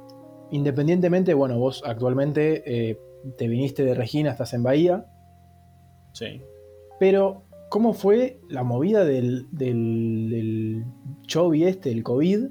[0.51, 2.99] independientemente, bueno, vos actualmente eh,
[3.37, 5.05] te viniste de Regina, estás en Bahía.
[6.13, 6.41] Sí.
[6.99, 7.42] Pero,
[7.73, 10.85] ¿cómo fue la movida del, del, del
[11.65, 12.45] este, el COVID?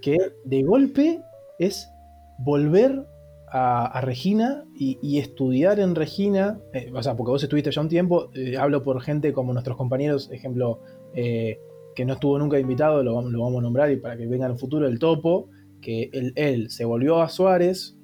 [0.00, 1.20] Que de golpe
[1.58, 1.90] es
[2.38, 3.04] volver
[3.48, 8.30] a, Regina y, estudiar en Regina, eh, o sea, porque vos estuviste ya un tiempo,
[8.34, 10.78] eh, hablo por gente como nuestros compañeros, ejemplo,
[11.14, 11.58] eh,
[11.96, 14.58] que no estuvo nunca invitado, lo, vamos a nombrar y para que venga en el
[14.58, 15.48] futuro, el Topo,
[15.80, 17.96] que él, él, se volvió a Suárez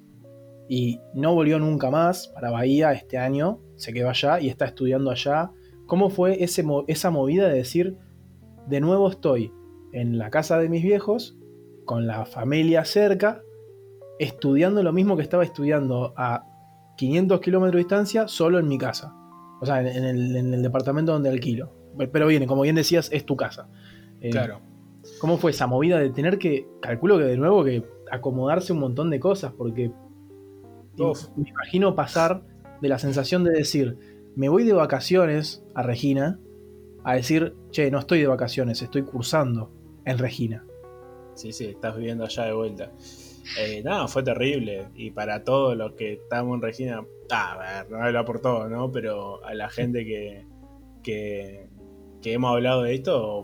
[0.67, 5.11] y no volvió nunca más para Bahía este año, se quedó allá y está estudiando
[5.11, 5.51] allá.
[5.91, 7.97] ¿Cómo fue ese, esa movida de decir,
[8.65, 9.51] de nuevo estoy
[9.91, 11.37] en la casa de mis viejos,
[11.83, 13.41] con la familia cerca,
[14.17, 16.45] estudiando lo mismo que estaba estudiando a
[16.95, 19.13] 500 kilómetros de distancia, solo en mi casa.
[19.59, 21.73] O sea, en, el, departamento donde alquilo.
[22.13, 23.67] Pero viene, como bien decías, es tu casa.
[24.21, 24.61] Eh, claro.
[25.19, 29.09] ¿Cómo fue esa movida de tener que, calculo que de nuevo, que acomodarse un montón
[29.09, 29.51] de cosas?
[29.51, 29.91] Porque
[31.35, 32.43] me imagino pasar
[32.81, 33.97] de la sensación de decir,
[34.35, 36.39] me voy de vacaciones a Regina,
[37.03, 39.71] a decir, che, no estoy de vacaciones, estoy cursando
[40.05, 40.65] en Regina.
[41.35, 42.91] Sí, sí, estás viviendo allá de vuelta.
[43.57, 44.87] Eh, no, fue terrible.
[44.95, 48.91] Y para todos los que estamos en Regina, a ver, no habla por todo, ¿no?
[48.91, 50.45] Pero a la gente que,
[51.03, 51.67] que,
[52.23, 53.43] hemos hablado de esto,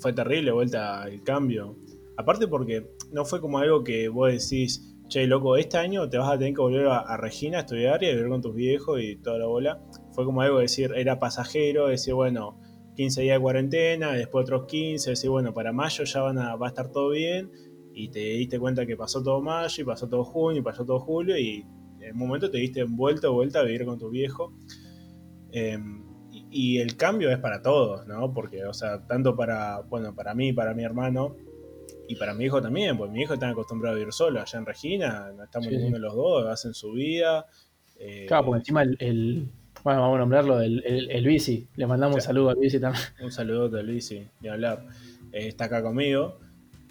[0.00, 1.76] fue terrible vuelta el cambio.
[2.16, 6.30] Aparte porque no fue como algo que vos decís, che, loco, este año te vas
[6.30, 9.16] a tener que volver a, Regina a estudiar y a vivir con tus viejos y
[9.16, 9.82] toda la bola.
[10.12, 12.58] Fue como algo de decir, era pasajero, decir, bueno,
[12.96, 16.66] 15 días de cuarentena, después otros 15, decir, bueno, para mayo ya van a, va
[16.66, 17.50] a estar todo bien
[17.94, 21.00] y te diste cuenta que pasó todo mayo y pasó todo junio y pasó todo
[21.00, 21.66] julio y
[22.00, 24.52] en un momento te diste vuelta o vuelta a vivir con tu viejo.
[25.52, 26.02] Em,
[26.50, 28.32] y, el cambio es para todos, ¿no?
[28.32, 31.36] Porque, o sea, tanto para, bueno, para mí, para mi hermano
[32.08, 34.66] y para mi hijo también, pues mi hijo está acostumbrado a vivir solo allá en
[34.66, 37.46] Regina, no estamos ninguno de los dos, hacen su vida.
[37.96, 39.50] Eh, claro, porque encima el,
[39.84, 43.04] bueno, vamos a nombrarlo, el, el, bici, le mandamos un saludo al bici también.
[43.22, 44.86] Un saludo al bici, de hablar.
[45.32, 46.38] Eh, está acá conmigo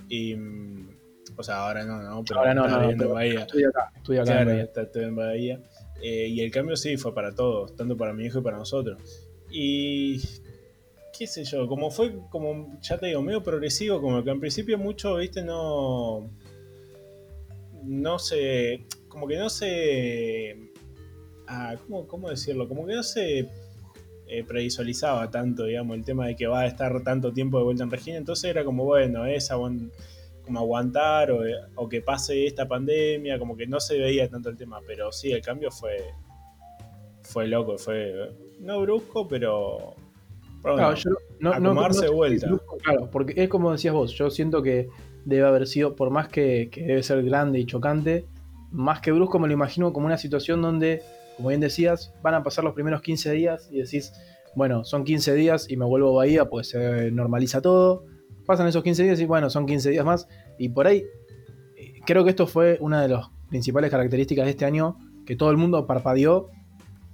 [0.09, 0.89] y mm,
[1.37, 3.41] o sea, ahora no, no, pero ahora no, está no, en Bahía.
[3.41, 4.31] Estoy acá, estoy acá.
[4.31, 5.59] Claro, en Está, estoy en Bahía.
[6.01, 9.01] Eh, y el cambio sí fue para todos, tanto para mi hijo y para nosotros.
[9.49, 10.21] Y
[11.17, 14.77] qué sé yo, como fue, como ya te digo, medio progresivo, como que en principio
[14.77, 16.29] mucho, viste, no.
[17.83, 18.85] No sé.
[19.07, 20.70] Como que no se.
[21.53, 22.65] Ah, ¿cómo, ¿Cómo decirlo?
[22.65, 23.39] Como que no se
[24.25, 27.83] eh, previsualizaba tanto, digamos, el tema de que va a estar tanto tiempo de vuelta
[27.83, 28.15] en Regina.
[28.15, 31.29] Entonces era como, bueno, es como aguantar
[31.75, 34.79] o, que pase esta pandemia, como que no se veía tanto el tema.
[34.87, 35.97] Pero sí, el cambio fue,
[37.21, 39.93] fue loco, fue no brusco, pero.
[40.61, 41.09] claro, yo
[41.41, 42.47] no, acomodarse de vuelta.
[42.81, 44.87] claro, porque es como decías vos, yo siento que
[45.25, 48.23] debe haber sido, por más que, que debe ser grande y chocante,
[48.71, 51.01] más que brusco me lo imagino como una situación donde
[51.37, 54.13] como bien decías, van a pasar los primeros 15 días y decís,
[54.55, 58.05] bueno, son 15 días y me vuelvo a Bahía, pues se normaliza todo.
[58.45, 60.27] Pasan esos 15 días y bueno, son 15 días más.
[60.57, 61.05] Y por ahí,
[61.77, 65.51] eh, creo que esto fue una de las principales características de este año, que todo
[65.51, 66.49] el mundo parpadeó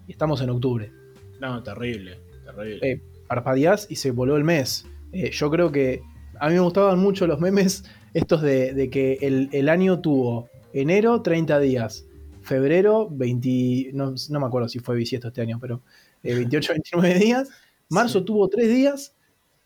[0.07, 0.91] y estamos en octubre.
[1.39, 2.91] No, terrible, terrible.
[2.91, 4.85] Eh, parpadeás y se voló el mes.
[5.11, 6.01] Eh, yo creo que
[6.39, 11.21] a mí me gustaban mucho los memes estos de, que el, el año tuvo enero
[11.21, 12.06] 30 días,
[12.47, 15.81] febrero, 20, no, me acuerdo si fue bisiesto este año, pero
[16.23, 17.49] 28, eh, 29 días.
[17.89, 19.15] Marzo tuvo 3 días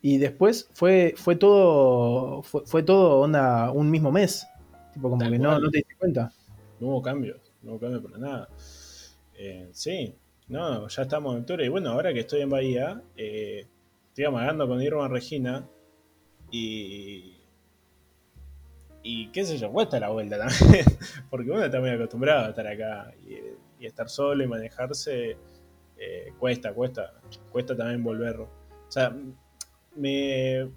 [0.02, 4.48] y después fue, fue todo fue, todo onda un mismo mes.
[4.94, 6.34] Tipo, como que no, te diste cuenta.
[6.80, 8.50] No hubo cambios, no hubo cambios para nada.
[9.36, 10.14] Eh, sí,
[10.48, 11.66] no, ya estamos en octubre.
[11.66, 13.68] Y bueno, ahora que estoy en Bahía, eh,
[14.10, 15.68] estoy amagando con Irma Regina
[16.52, 17.41] y
[19.04, 20.86] y qué sé yo, cuesta la vuelta también,
[21.30, 25.38] porque uno está muy acostumbrado a estar acá y, estar solo y manejarse,
[25.98, 27.14] eh, cuesta, cuesta,
[27.52, 28.40] cuesta también volver.
[28.42, 28.50] O
[28.90, 29.16] sea,
[29.96, 30.70] me,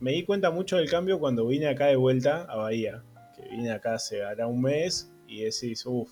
[0.00, 3.02] di cuenta mucho del cambio cuando vine acá de vuelta a Bahía,
[3.36, 6.10] que vine acá hace ahora un mes y decís, uff,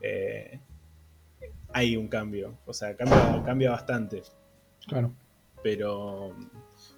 [0.00, 0.58] eh,
[1.74, 4.22] hay un cambio, o sea, cambia, cambia bastante.
[4.86, 5.12] Claro.
[5.62, 6.34] Pero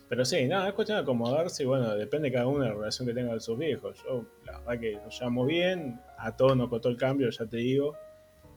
[0.08, 3.08] pero sí, nada, es cuestión de acomodarse y bueno, depende cada uno de la relación
[3.08, 3.98] que tenga con sus viejos.
[4.04, 7.56] Yo, la verdad que nos llevamos bien, a todos nos costó el cambio, ya te
[7.56, 7.96] digo,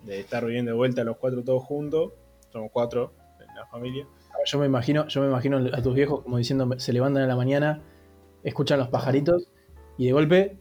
[0.04, 2.14] de estar viviendo de vuelta los cuatro todos juntos,
[2.52, 4.08] somos cuatro en la familia.
[4.45, 7.36] Yo me imagino, yo me imagino a tus viejos como diciendo, se levantan en la
[7.36, 7.82] mañana,
[8.43, 9.47] escuchan los pajaritos
[9.97, 10.60] y de golpe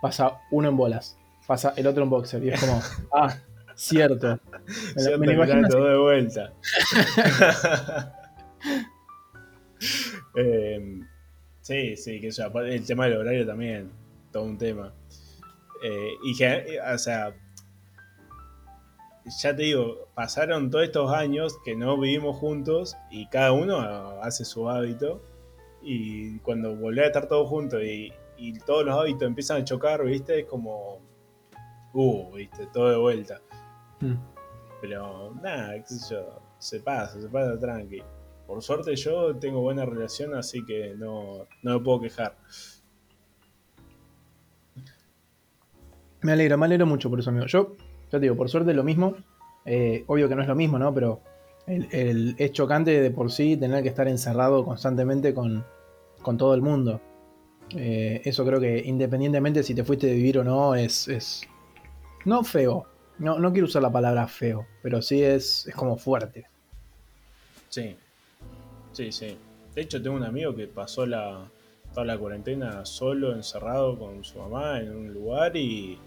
[0.00, 2.80] pasa uno en bolas, pasa el otro en boxer y es como,
[3.14, 3.36] ah,
[3.74, 4.40] cierto.
[4.96, 6.52] Me, me, imagino todo de vuelta.
[10.34, 11.06] Em,
[11.60, 13.90] sí, sí, que el tema del horario también,
[14.32, 14.92] todo un tema.
[15.82, 17.34] Eh, y que, o sea,
[19.38, 23.78] ya te digo, pasaron todos estos años que no vivimos juntos y cada uno
[24.22, 25.22] hace su hábito.
[25.82, 28.12] Y cuando volvés a estar todos juntos y,
[28.64, 30.40] todos los hábitos empiezan a chocar, ¿viste?
[30.40, 31.00] Es como.
[31.92, 32.66] Uh, ¿viste?
[32.72, 33.40] Todo de vuelta.
[34.00, 34.14] Mm.
[34.80, 38.02] Pero nada, qué sé yo, se pasa, se pasa tranqui.
[38.50, 42.36] Por suerte yo tengo buena relación, así que no, no me puedo quejar.
[46.22, 47.46] Me alegra, me alegro mucho por eso, amigo.
[47.46, 47.76] Yo,
[48.10, 49.14] ya te digo, por suerte lo mismo.
[49.64, 50.92] Eh, obvio que no es lo mismo, ¿no?
[50.92, 51.20] Pero
[51.68, 55.64] el, es chocante de por sí tener que estar encerrado constantemente con,
[56.36, 57.00] todo el mundo.
[57.76, 61.42] Eh, eso creo que independientemente si te fuiste de vivir o no, es, es
[62.24, 62.86] no feo.
[63.20, 66.48] No, no quiero usar la palabra feo, pero sí es, es como fuerte.
[67.68, 67.96] Sí,
[68.92, 69.36] sí, sí.
[69.74, 71.50] De hecho, tengo un amigo que pasó la,
[71.92, 75.98] toda la cuarentena solo, encerrado con su mamá en un lugar y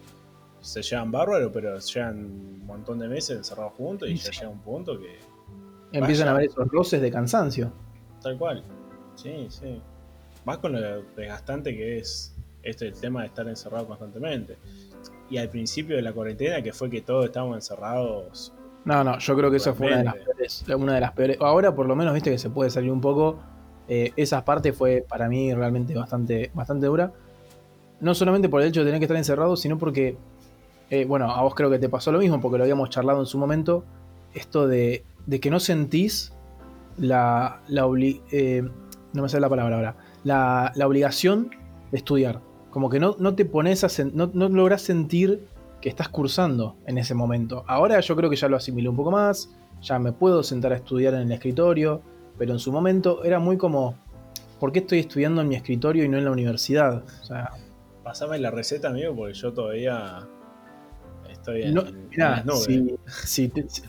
[0.60, 4.62] se llevan bárbaro, pero llevan un montón de meses encerrados juntos y ya llega un
[4.62, 5.18] punto que.
[5.92, 7.72] Empiezan a haber esos roces de cansancio.
[8.22, 8.64] Tal cual.
[9.16, 9.82] Sí, sí.
[10.46, 14.58] Más con lo desgastante que es este el tema de estar encerrado constantemente.
[15.30, 18.54] Y al principio de la cuarentena, que fue que todos estábamos encerrados.
[18.86, 21.38] No, no, yo creo que eso fue una de, las peores, una de las peores.
[21.40, 23.40] Ahora por lo menos viste que se puede salir un poco.
[23.88, 27.12] Eh, esa parte fue para mí realmente bastante, bastante dura.
[28.02, 30.18] No solamente por el hecho de tener que estar encerrado, sino porque
[30.90, 33.26] eh, bueno, a vos creo que te pasó lo mismo porque lo habíamos charlado en
[33.26, 33.84] su momento,
[34.36, 35.04] esto de,
[35.42, 36.34] que no sentís
[36.98, 37.90] la, la
[38.32, 38.70] eh,
[39.14, 41.50] no me sale la palabra ahora, la, obligación
[41.92, 42.42] de estudiar.
[42.70, 45.48] Como que no, no te pones a, no, no logras sentir
[45.84, 47.66] que estás cursando en ese momento.
[47.68, 49.50] Ahora yo creo que ya lo asimilé un poco más,
[49.82, 52.02] ya me puedo sentar a estudiar en el escritorio,
[52.38, 53.98] pero en su momento era muy como,
[54.62, 57.04] ¿por qué estoy estudiando en mi escritorio y no en la universidad?
[57.22, 57.50] O sea,
[58.02, 60.26] Pasame la receta, amigo, porque yo todavía
[61.74, 61.82] no,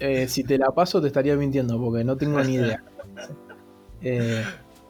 [0.01, 2.83] eh, si, te, la paso te estaría mintiendo porque no tengo ni idea.
[4.07, 4.45] Eh,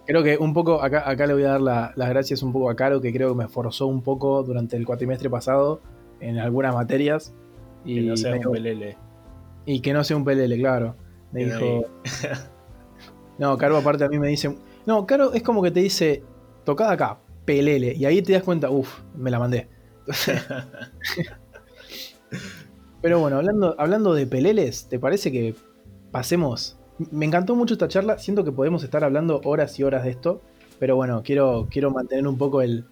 [0.07, 2.75] creo que un poco, acá, acá le voy a dar las gracias un poco a
[2.75, 5.81] Caro, que creo que me esforzó un poco durante el cuatrimestre pasado
[6.25, 7.35] en algunas materias.
[7.85, 8.97] Y que no sea un pelele.
[9.67, 10.97] Y que no sea un pelele, claro.
[11.33, 11.85] Me dijo.
[13.39, 14.57] no, Caro aparte a mí me dice.
[14.87, 16.23] No, Caro es como que te dice,
[16.65, 17.95] tocada acá, pelele.
[17.95, 19.69] Y ahí te das cuenta, uff, me la mandé.
[23.03, 25.55] Pero bueno, hablando, hablando de peleles, ¿te parece que
[26.11, 26.79] pasemos?
[27.11, 30.41] Me encantó mucho esta charla, siento que podemos estar hablando horas y horas de esto,
[30.79, 32.87] pero bueno, quiero, quiero mantener un poco el,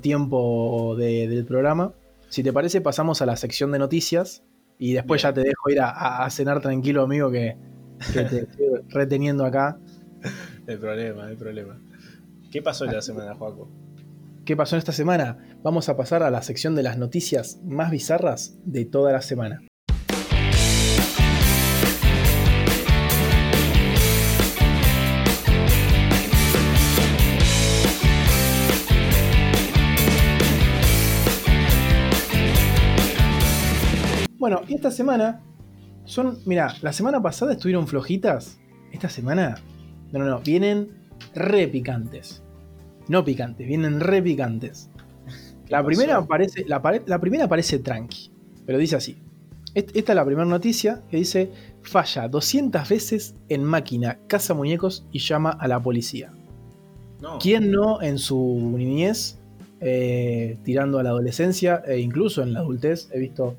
[0.00, 1.92] tiempo del programa.
[2.28, 4.44] Si te parece, pasamos a la sección de noticias
[4.78, 7.56] y después ya te dejo ir a, cenar tranquilo, amigo, que,
[8.12, 9.78] te estoy reteniendo acá.
[10.66, 11.80] El problema, el problema.
[12.50, 13.70] ¿Qué pasó la semana, Joaco?
[14.44, 15.58] ¿Qué pasó en esta semana?
[15.62, 19.60] Vamos a pasar a la sección de las noticias más bizarras de toda la semana.
[34.48, 35.42] Bueno, y esta semana
[36.04, 38.58] son, mira, la semana pasada estuvieron flojitas.
[38.92, 39.56] Esta semana,
[40.10, 40.88] no, no, no, vienen
[41.34, 42.42] re picantes
[43.08, 44.90] no picantes, vienen re picantes.
[45.68, 46.80] La primera, parece, la,
[47.20, 48.30] primera parece tranqui,
[48.64, 49.18] pero dice así.
[49.74, 55.18] Esta es la primera noticia que dice, falla 200 veces en máquina, caza muñecos y
[55.18, 56.32] llama a la policía.
[57.40, 59.38] ¿Quién no en su niñez,
[59.80, 63.56] eh, tirando a la adolescencia e incluso en la adultez, he visto,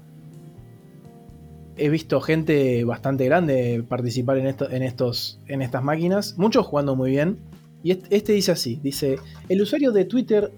[1.79, 7.11] he visto gente bastante grande participar en, en, estos, en estas máquinas, muchos jugando muy
[7.11, 7.37] bien,
[7.83, 9.17] y este, dice así, dice,
[9.47, 10.51] el usuario de Twitter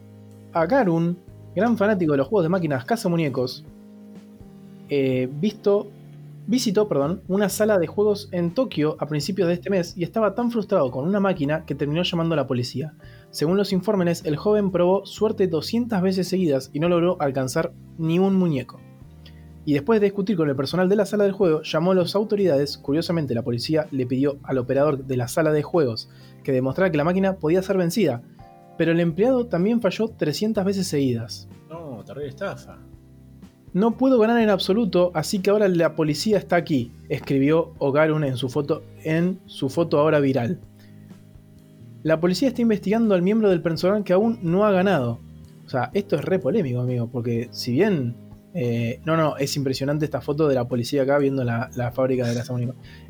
[0.54, 1.18] Agarun,
[1.56, 3.64] gran fanático de los juegos de máquinas caza muñecos,
[4.90, 5.30] eh,
[6.48, 10.34] visitó perdón, una sala de juegos en Tokio a principios de este mes y estaba
[10.34, 12.94] tan frustrado con una máquina que terminó llamando a la policía.
[13.30, 18.20] Según los informes, el joven probó suerte 200 veces seguidas y no logró alcanzar ni
[18.20, 18.80] un muñeco.
[19.66, 22.16] Y después de discutir con el personal de la sala de juego, llamó a las
[22.16, 22.78] autoridades.
[22.78, 26.10] Curiosamente, la policía le pidió al operador de la sala de juegos
[26.44, 28.24] que demostrara que la máquina podía ser vencida,
[28.78, 31.48] pero el empleado también falló 300 veces seguidas.
[31.70, 32.80] No, terrible estafa.
[33.74, 38.36] No puedo ganar en absoluto, así que ahora la policía está aquí, escribió Ogarun en
[38.36, 40.60] su foto, en su foto ahora viral.
[42.04, 45.20] La policía está investigando al miembro del personal que aún no ha ganado.
[45.66, 48.16] O sea, esto es re polémico, amigo, porque si bien.
[48.54, 52.36] Eh, no, no, es impresionante esta foto de la policía acá viendo la, fábrica de
[52.36, 52.44] la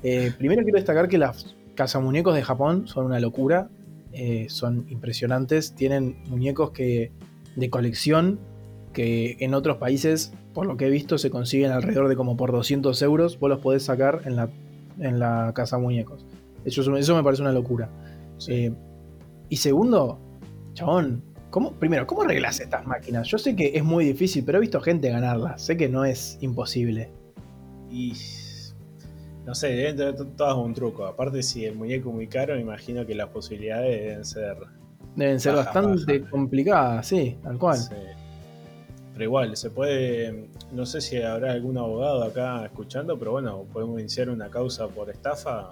[0.04, 3.70] eh, primero quiero destacar que las cazamuñecos de Japón son una locura,
[4.14, 7.12] eh, son impresionantes, tienen muñecos que
[7.56, 8.39] de colección
[8.94, 12.52] que en otros países por lo que he visto, se consiguen alrededor de como por
[12.52, 13.39] 200 euros.
[13.39, 14.50] Vos los podés sacar en la,
[15.00, 16.26] en la casa muñecos.
[16.66, 17.89] Eso, es- eso me parece una locura.
[18.38, 18.54] Sí.
[18.54, 18.74] Eh,
[19.50, 20.20] y segundo,
[20.74, 23.28] chabón, ¿cómo, primero, ¿cómo arreglas estas máquinas?
[23.28, 25.62] Yo sé que es muy difícil, pero he visto gente ganarlas.
[25.62, 27.10] Sé que no es imposible.
[27.91, 28.14] Y.
[29.45, 31.06] No sé, deben tener to- todas un truco.
[31.06, 34.58] Aparte, si el muñeco es muy caro, me imagino que las posibilidades deben ser.
[35.16, 37.78] Deben ser bastante complicadas, sí, tal cual.
[37.78, 37.95] Sí.
[39.14, 40.45] Pero igual, se puede.
[40.72, 45.10] No sé si habrá algún abogado acá escuchando, pero bueno, podemos iniciar una causa por
[45.10, 45.72] estafa.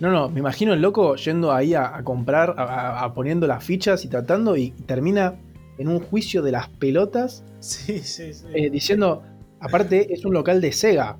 [0.00, 4.04] No, no, me imagino el loco yendo ahí a, a comprar, a, poniendo las fichas
[4.04, 5.34] y tratando y, termina
[5.78, 8.44] en un juicio de las pelotas Sí, sí, sí.
[8.54, 9.22] eh, diciendo,
[9.60, 11.16] aparte es un local de Sega.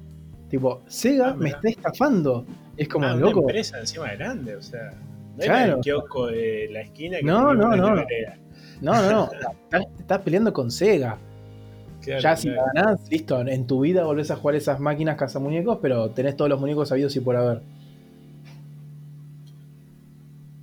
[0.51, 2.45] Tipo, Sega Ah, me está estafando.
[2.77, 4.93] Es como, Ah, una loco, empresa encima grande, o sea.
[5.37, 5.77] No Claro.
[5.77, 7.95] el kiosco de la esquina que No, no, no.
[7.95, 8.05] no,
[8.83, 11.19] no, no, estás, estás peleando con Sega.
[12.03, 12.67] Claro, ya si claro.
[12.75, 16.49] la ganás, listo, en tu vida volvés a jugar esas máquinas cazamuñecos, pero tenés todos
[16.49, 17.63] los muñecos sabidos y por haber.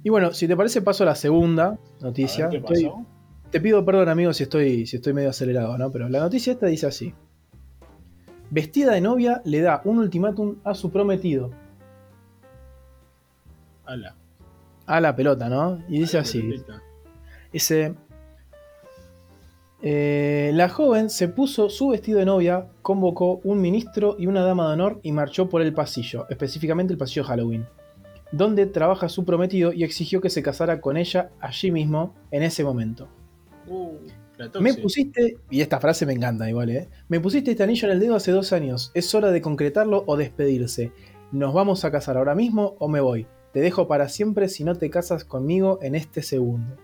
[0.04, 2.46] Y bueno, si te parece, paso a la segunda noticia.
[2.46, 3.06] A ver, ¿Qué Estoy- pasó?
[3.52, 5.92] te pido perdón, amigo, si estoy, si estoy medio acelerado, ¿no?
[5.92, 7.14] Pero la noticia esta dice así.
[8.50, 11.52] Vestida de novia, le da un ultimátum a su prometido.
[13.86, 14.16] Ala.
[14.86, 15.80] A la pelota, ¿no?
[15.88, 16.42] Y dice así.
[16.42, 16.82] pelotita.
[17.52, 17.96] Dice,
[19.82, 24.68] eh, la joven se puso su vestido de novia, convocó un ministro y una dama
[24.68, 27.66] de honor y marchó por el pasillo, específicamente el pasillo Halloween,
[28.34, 32.64] donde trabaja su prometido y exigió que se casara con ella allí mismo, en ese
[32.64, 33.08] momento.
[33.68, 33.96] Uh,
[34.60, 36.90] Me pusiste, y esta frase me encanta igual, ¿eh?
[37.08, 40.18] Me pusiste este anillo en el dedo hace dos años, es hora de concretarlo o
[40.18, 40.92] despedirse.
[41.32, 43.28] ¿Nos vamos a casar ahora mismo o me voy?
[43.54, 46.76] Te dejo para siempre si no te casas conmigo en este segundo.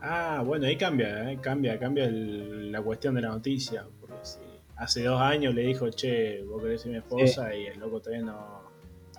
[0.00, 1.38] Ah, bueno, ahí cambia, ¿eh?
[1.40, 3.86] cambia, cambia el- la cuestión de la noticia.
[4.00, 4.38] Porque si
[4.76, 8.24] hace dos años le dijo, che, vos querés ser mi esposa y el loco todavía
[8.26, 8.67] no,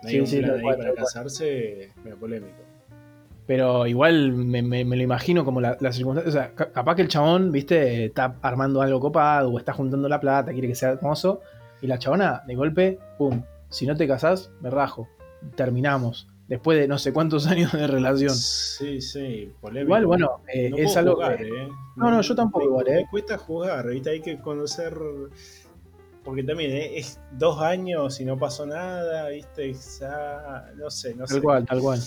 [0.04, 2.58] no Sí, un sí, plan tal ahí cual, para casarse, medio polémico.
[3.46, 6.30] Pero igual me, me- me lo imagino como la, la circunstancia.
[6.30, 10.08] O sea, ca- capaz que el chabón, viste, está armando algo copado o está juntando
[10.08, 11.42] la plata, quiere que sea hermoso.
[11.82, 13.42] Y la chabona, de golpe, pum.
[13.70, 15.08] Si no te casás, me rajo.
[15.56, 16.28] Terminamos.
[16.48, 18.36] Después de no sé cuántos años de relación.
[18.36, 19.88] Sí, sí, polémico.
[19.88, 21.48] Igual, bueno, eh, No es algo jugar, que.
[21.48, 21.70] ¿eh?
[21.96, 22.96] No, no, yo tampoco me, igual, ¿eh?
[23.04, 24.10] Me cuesta jugar, ¿viste?
[24.12, 24.94] Hay que conocer.
[26.30, 26.98] Porque también ¿eh?
[27.00, 29.74] es dos años y no pasó nada, ¿viste?
[30.00, 31.42] Ya, no sé, no Tal sé.
[31.42, 32.00] cual, tal cual.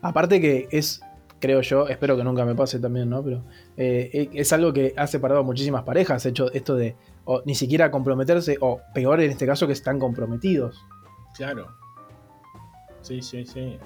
[0.00, 1.00] Aparte que es,
[1.40, 3.22] creo yo, espero que nunca me pase también, ¿no?
[3.24, 3.44] Pero
[3.76, 7.90] eh, es algo que ha separado a muchísimas parejas, hecho esto de o ni siquiera
[7.90, 10.76] comprometerse, o peor en este caso que están comprometidos.
[11.36, 11.68] Claro.
[13.00, 13.78] Sí, sí, sí.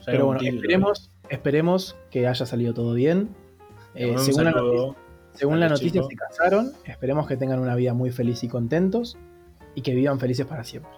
[0.00, 3.34] Ya Pero bueno, título, esperemos, esperemos que haya salido todo bien.
[3.94, 4.14] ¿eh?
[4.18, 4.86] Según la saludo.
[4.88, 5.02] noticia,
[5.34, 9.16] según la los noticia se casaron, esperemos que tengan una vida muy feliz y contentos
[9.74, 10.92] y que vivan felices para siempre.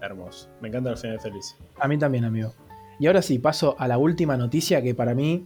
[0.00, 0.50] Hermoso.
[0.60, 1.56] Me encanta el final feliz.
[1.78, 2.54] A mí también, amigo.
[2.98, 5.44] Y ahora sí, paso a la última noticia que para mí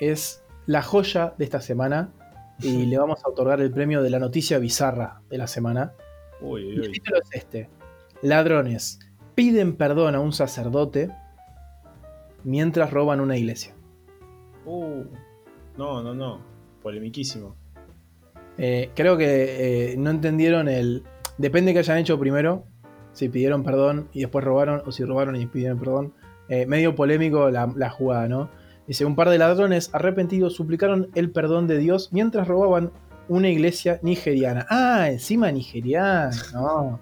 [0.00, 2.12] es la joya de esta semana
[2.60, 5.92] y le vamos a otorgar el premio de la noticia bizarra de la semana.
[6.40, 7.70] Uy, Y uy, el título es este.
[8.22, 9.00] Ladrones
[9.34, 11.10] piden perdón a un sacerdote
[12.44, 13.74] mientras roban una iglesia.
[14.64, 15.04] Uh,
[15.76, 16.40] no, no, no.
[16.82, 17.56] Polemiquísimo.
[18.58, 21.02] Eh, creo que eh, no entendieron el...
[21.38, 22.64] Depende que hayan hecho primero,
[23.12, 26.14] si pidieron perdón y después robaron, o si robaron y pidieron perdón.
[26.48, 28.50] Eh, medio polémico la, la jugada, ¿no?
[28.86, 32.92] Dice, un par de ladrones arrepentidos suplicaron el perdón de Dios mientras robaban
[33.28, 34.66] una iglesia nigeriana.
[34.70, 37.00] Ah, encima nigeriana, no.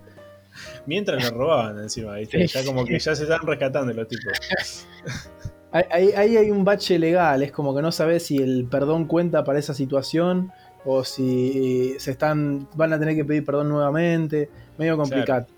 [0.86, 2.46] Mientras lo robaban encima, ¿viste?
[2.46, 4.32] Ya como que ya se están rescatando los tipos.
[5.74, 9.58] Ahí, hay un bache legal, es como que no sabes si el perdón cuenta para
[9.58, 10.52] esa situación
[10.84, 14.48] o si se están van a tener que pedir perdón nuevamente,
[14.78, 15.48] medio complicado.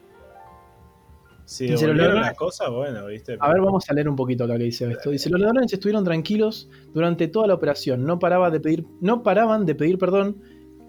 [1.44, 2.22] Si Y se lograron.
[2.22, 3.36] las cosas, bueno, ¿viste?
[3.38, 5.10] A ver, vamos a leer un poquito acá que dice esto.
[5.10, 9.66] Dice, los ladrones estuvieron tranquilos durante toda la operación, no, paraba de pedir, no paraban
[9.66, 10.38] de pedir perdón,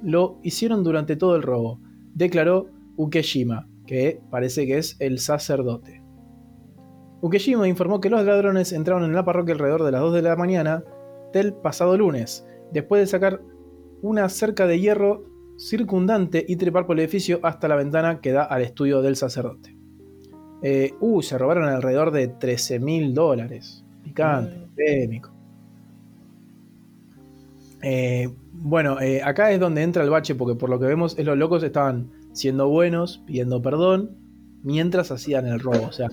[0.02, 1.82] lo hicieron durante todo el robo,
[2.14, 6.07] declaró Ukeshima, que parece que es el sacerdote.
[7.22, 10.36] Ukeshima informó que los ladrones entraron en la parroquia alrededor de las 2 de la
[10.36, 10.84] mañana
[11.34, 13.42] del pasado lunes, después de sacar
[14.02, 15.26] una cerca de hierro
[15.58, 19.76] circundante y trepar por el edificio hasta la ventana que da al estudio del sacerdote.
[20.62, 23.84] Eh, uh, se robaron alrededor de 13 mil dólares.
[24.04, 24.76] Picante, Mm.
[24.76, 25.32] polémico.
[27.84, 31.26] Eh, bueno, eh, acá es donde entra el bache, porque por lo que vemos, es
[31.26, 34.12] los locos estaban siendo buenos, pidiendo perdón,
[34.64, 35.86] mientras hacían el robo.
[35.88, 36.10] O sea,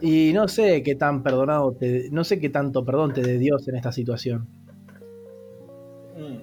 [0.00, 3.66] y no sé qué tan perdonado, te- no sé qué tanto perdón te dé Dios
[3.68, 4.48] en esta situación.
[6.16, 6.38] Mm.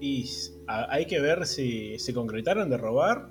[0.00, 0.28] Y
[0.66, 3.30] hay que ver si se concretaron de robar.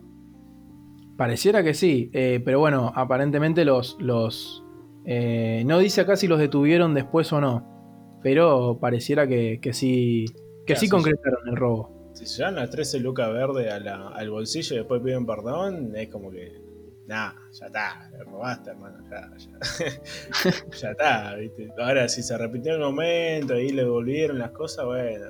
[1.18, 4.64] Pareciera que sí, eh, pero bueno, aparentemente los, los
[5.06, 10.26] eh, no dice acá si los detuvieron después o no, pero pareciera que, sí,
[10.66, 12.10] que sí concretaron el robo.
[12.14, 16.32] Si se llevan las 13 lucas verde al bolsillo y después piden perdón, es como
[16.32, 16.60] que,
[17.08, 20.52] nah, ya está, le robaste, hermano, ya, ya,
[20.82, 21.70] ya está, ¿viste?
[21.78, 25.26] Ahora, si se repitió el momento y le devolvieron las cosas, bueno,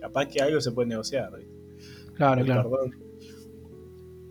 [0.00, 1.54] capaz que algo se puede negociar, ¿viste?
[2.14, 2.70] Claro, claro.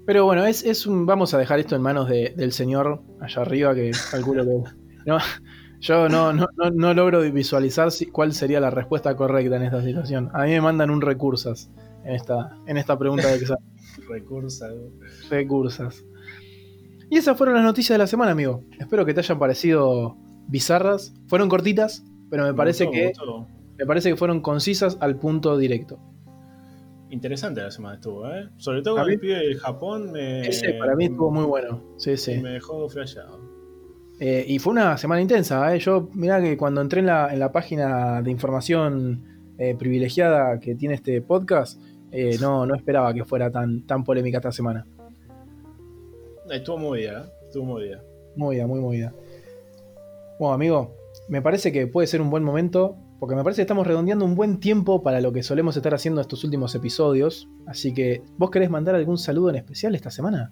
[0.06, 3.74] Pero bueno, es, es un, vamos a dejar esto en manos del señor allá arriba
[3.74, 4.64] que calculo que...
[5.06, 5.20] No,
[5.82, 10.32] yo no, no, no, logro visualizar cuál sería la respuesta correcta en esta situación.
[10.34, 11.70] A mí me mandan un recursas
[12.04, 13.64] en esta, en esta pregunta de examen.
[14.10, 14.74] recursas.
[15.30, 16.04] Recursas.
[17.10, 18.64] Y esas fueron las noticias de la semana, amigo.
[18.80, 21.14] Espero que te hayan parecido bizarras.
[21.28, 23.14] Fueron cortitas, pero me, parece que
[23.78, 26.00] me parece que fueron concisas al punto directo.
[27.10, 28.50] Interesante la semana estuvo, ¿eh?
[28.58, 30.12] Sobre todo con el pibe del Japón.
[30.12, 31.82] Me, ese para mí estuvo muy bueno.
[31.98, 32.40] Sí, sí.
[32.40, 33.40] Me dejó flashado.
[34.20, 35.80] Eh, y fue una semana intensa, ¿eh?
[35.80, 39.24] Yo, mirá que cuando entré en la, en la página de información
[39.58, 41.82] eh, privilegiada que tiene este podcast,
[42.12, 44.88] eh, no, no esperaba que fuera tan, tan polémica esta semana.
[46.50, 47.46] Estuvo movida, ¿eh?
[47.48, 48.04] estuvo movida.
[48.36, 49.14] Movida, muy movida.
[50.40, 50.96] Bueno, amigo,
[51.28, 54.36] me parece que puede ser un buen momento porque me parece que estamos redondeando un
[54.36, 57.48] buen tiempo para lo que solemos estar haciendo estos últimos episodios.
[57.66, 60.52] Así que, ¿vos querés mandar algún saludo en especial esta semana?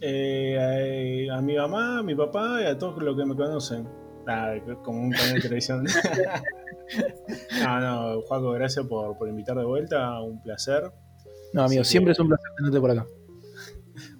[0.00, 3.88] Eh, a, mi mamá, a mi papá y a todos los que me conocen.
[4.26, 4.54] Ah,
[4.84, 5.84] como un canal de televisión.
[7.64, 10.20] no, no, Juaco, gracias por, por, invitar de vuelta.
[10.20, 10.92] Un placer.
[11.54, 13.06] No, amigo, siempre es un placer tenerte por acá.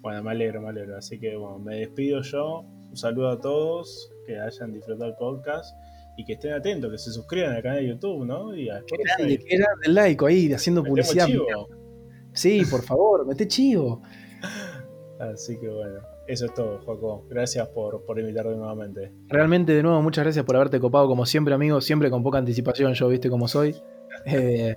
[0.09, 0.96] Bueno, me alegro, me alegro.
[0.96, 2.61] Así que, bueno, me despido yo.
[2.61, 5.76] Un saludo a todos que hayan disfrutado el podcast
[6.16, 8.56] y que estén atentos, que se suscriban al canal de YouTube, ¿no?
[8.56, 8.96] Y a que
[9.84, 11.28] el like ahí, haciendo publicidad.
[12.32, 14.00] Sí, por favor, mete chivo.
[15.20, 17.26] Así que bueno, eso es todo, Joaco.
[17.28, 19.12] Gracias por, por invitarme nuevamente.
[19.26, 21.82] Realmente, de nuevo, muchas gracias por haberte copado, como siempre, amigo.
[21.82, 23.76] Siempre con poca anticipación, yo viste cómo soy.
[24.24, 24.74] Eh,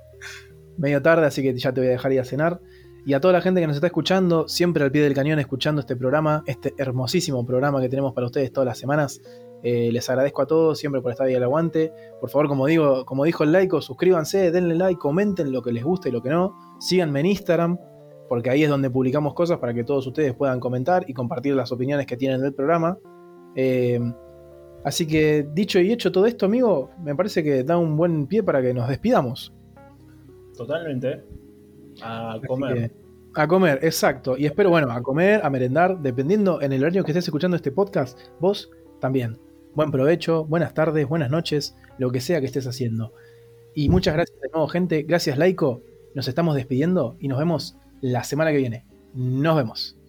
[0.76, 2.60] medio tarde, así que ya te voy a dejar ir a cenar.
[3.04, 5.80] Y a toda la gente que nos está escuchando, siempre al pie del cañón, escuchando
[5.80, 9.20] este programa, este hermosísimo programa que tenemos para ustedes todas las semanas.
[9.64, 11.92] Eh, les agradezco a todos siempre por estar ahí al aguante.
[12.20, 15.82] Por favor, como digo, como dijo el laico, suscríbanse, denle like, comenten lo que les
[15.82, 16.56] gusta y lo que no.
[16.78, 17.78] Síganme en Instagram,
[18.28, 21.72] porque ahí es donde publicamos cosas para que todos ustedes puedan comentar y compartir las
[21.72, 22.98] opiniones que tienen del programa.
[23.56, 24.00] Eh,
[24.84, 28.44] así que dicho y hecho todo esto, amigo, me parece que da un buen pie
[28.44, 29.52] para que nos despidamos.
[30.56, 31.41] Totalmente.
[32.02, 32.92] A comer.
[33.34, 34.36] a comer, exacto.
[34.36, 37.72] Y espero, bueno, a comer, a merendar, dependiendo en el horario que estés escuchando este
[37.72, 39.38] podcast, vos también.
[39.74, 43.14] Buen provecho, buenas tardes, buenas noches, lo que sea que estés haciendo.
[43.74, 45.02] Y muchas gracias de nuevo, gente.
[45.02, 45.82] Gracias, Laico.
[46.14, 48.86] Nos estamos despidiendo y nos vemos la semana que viene.
[49.14, 50.01] Nos vemos.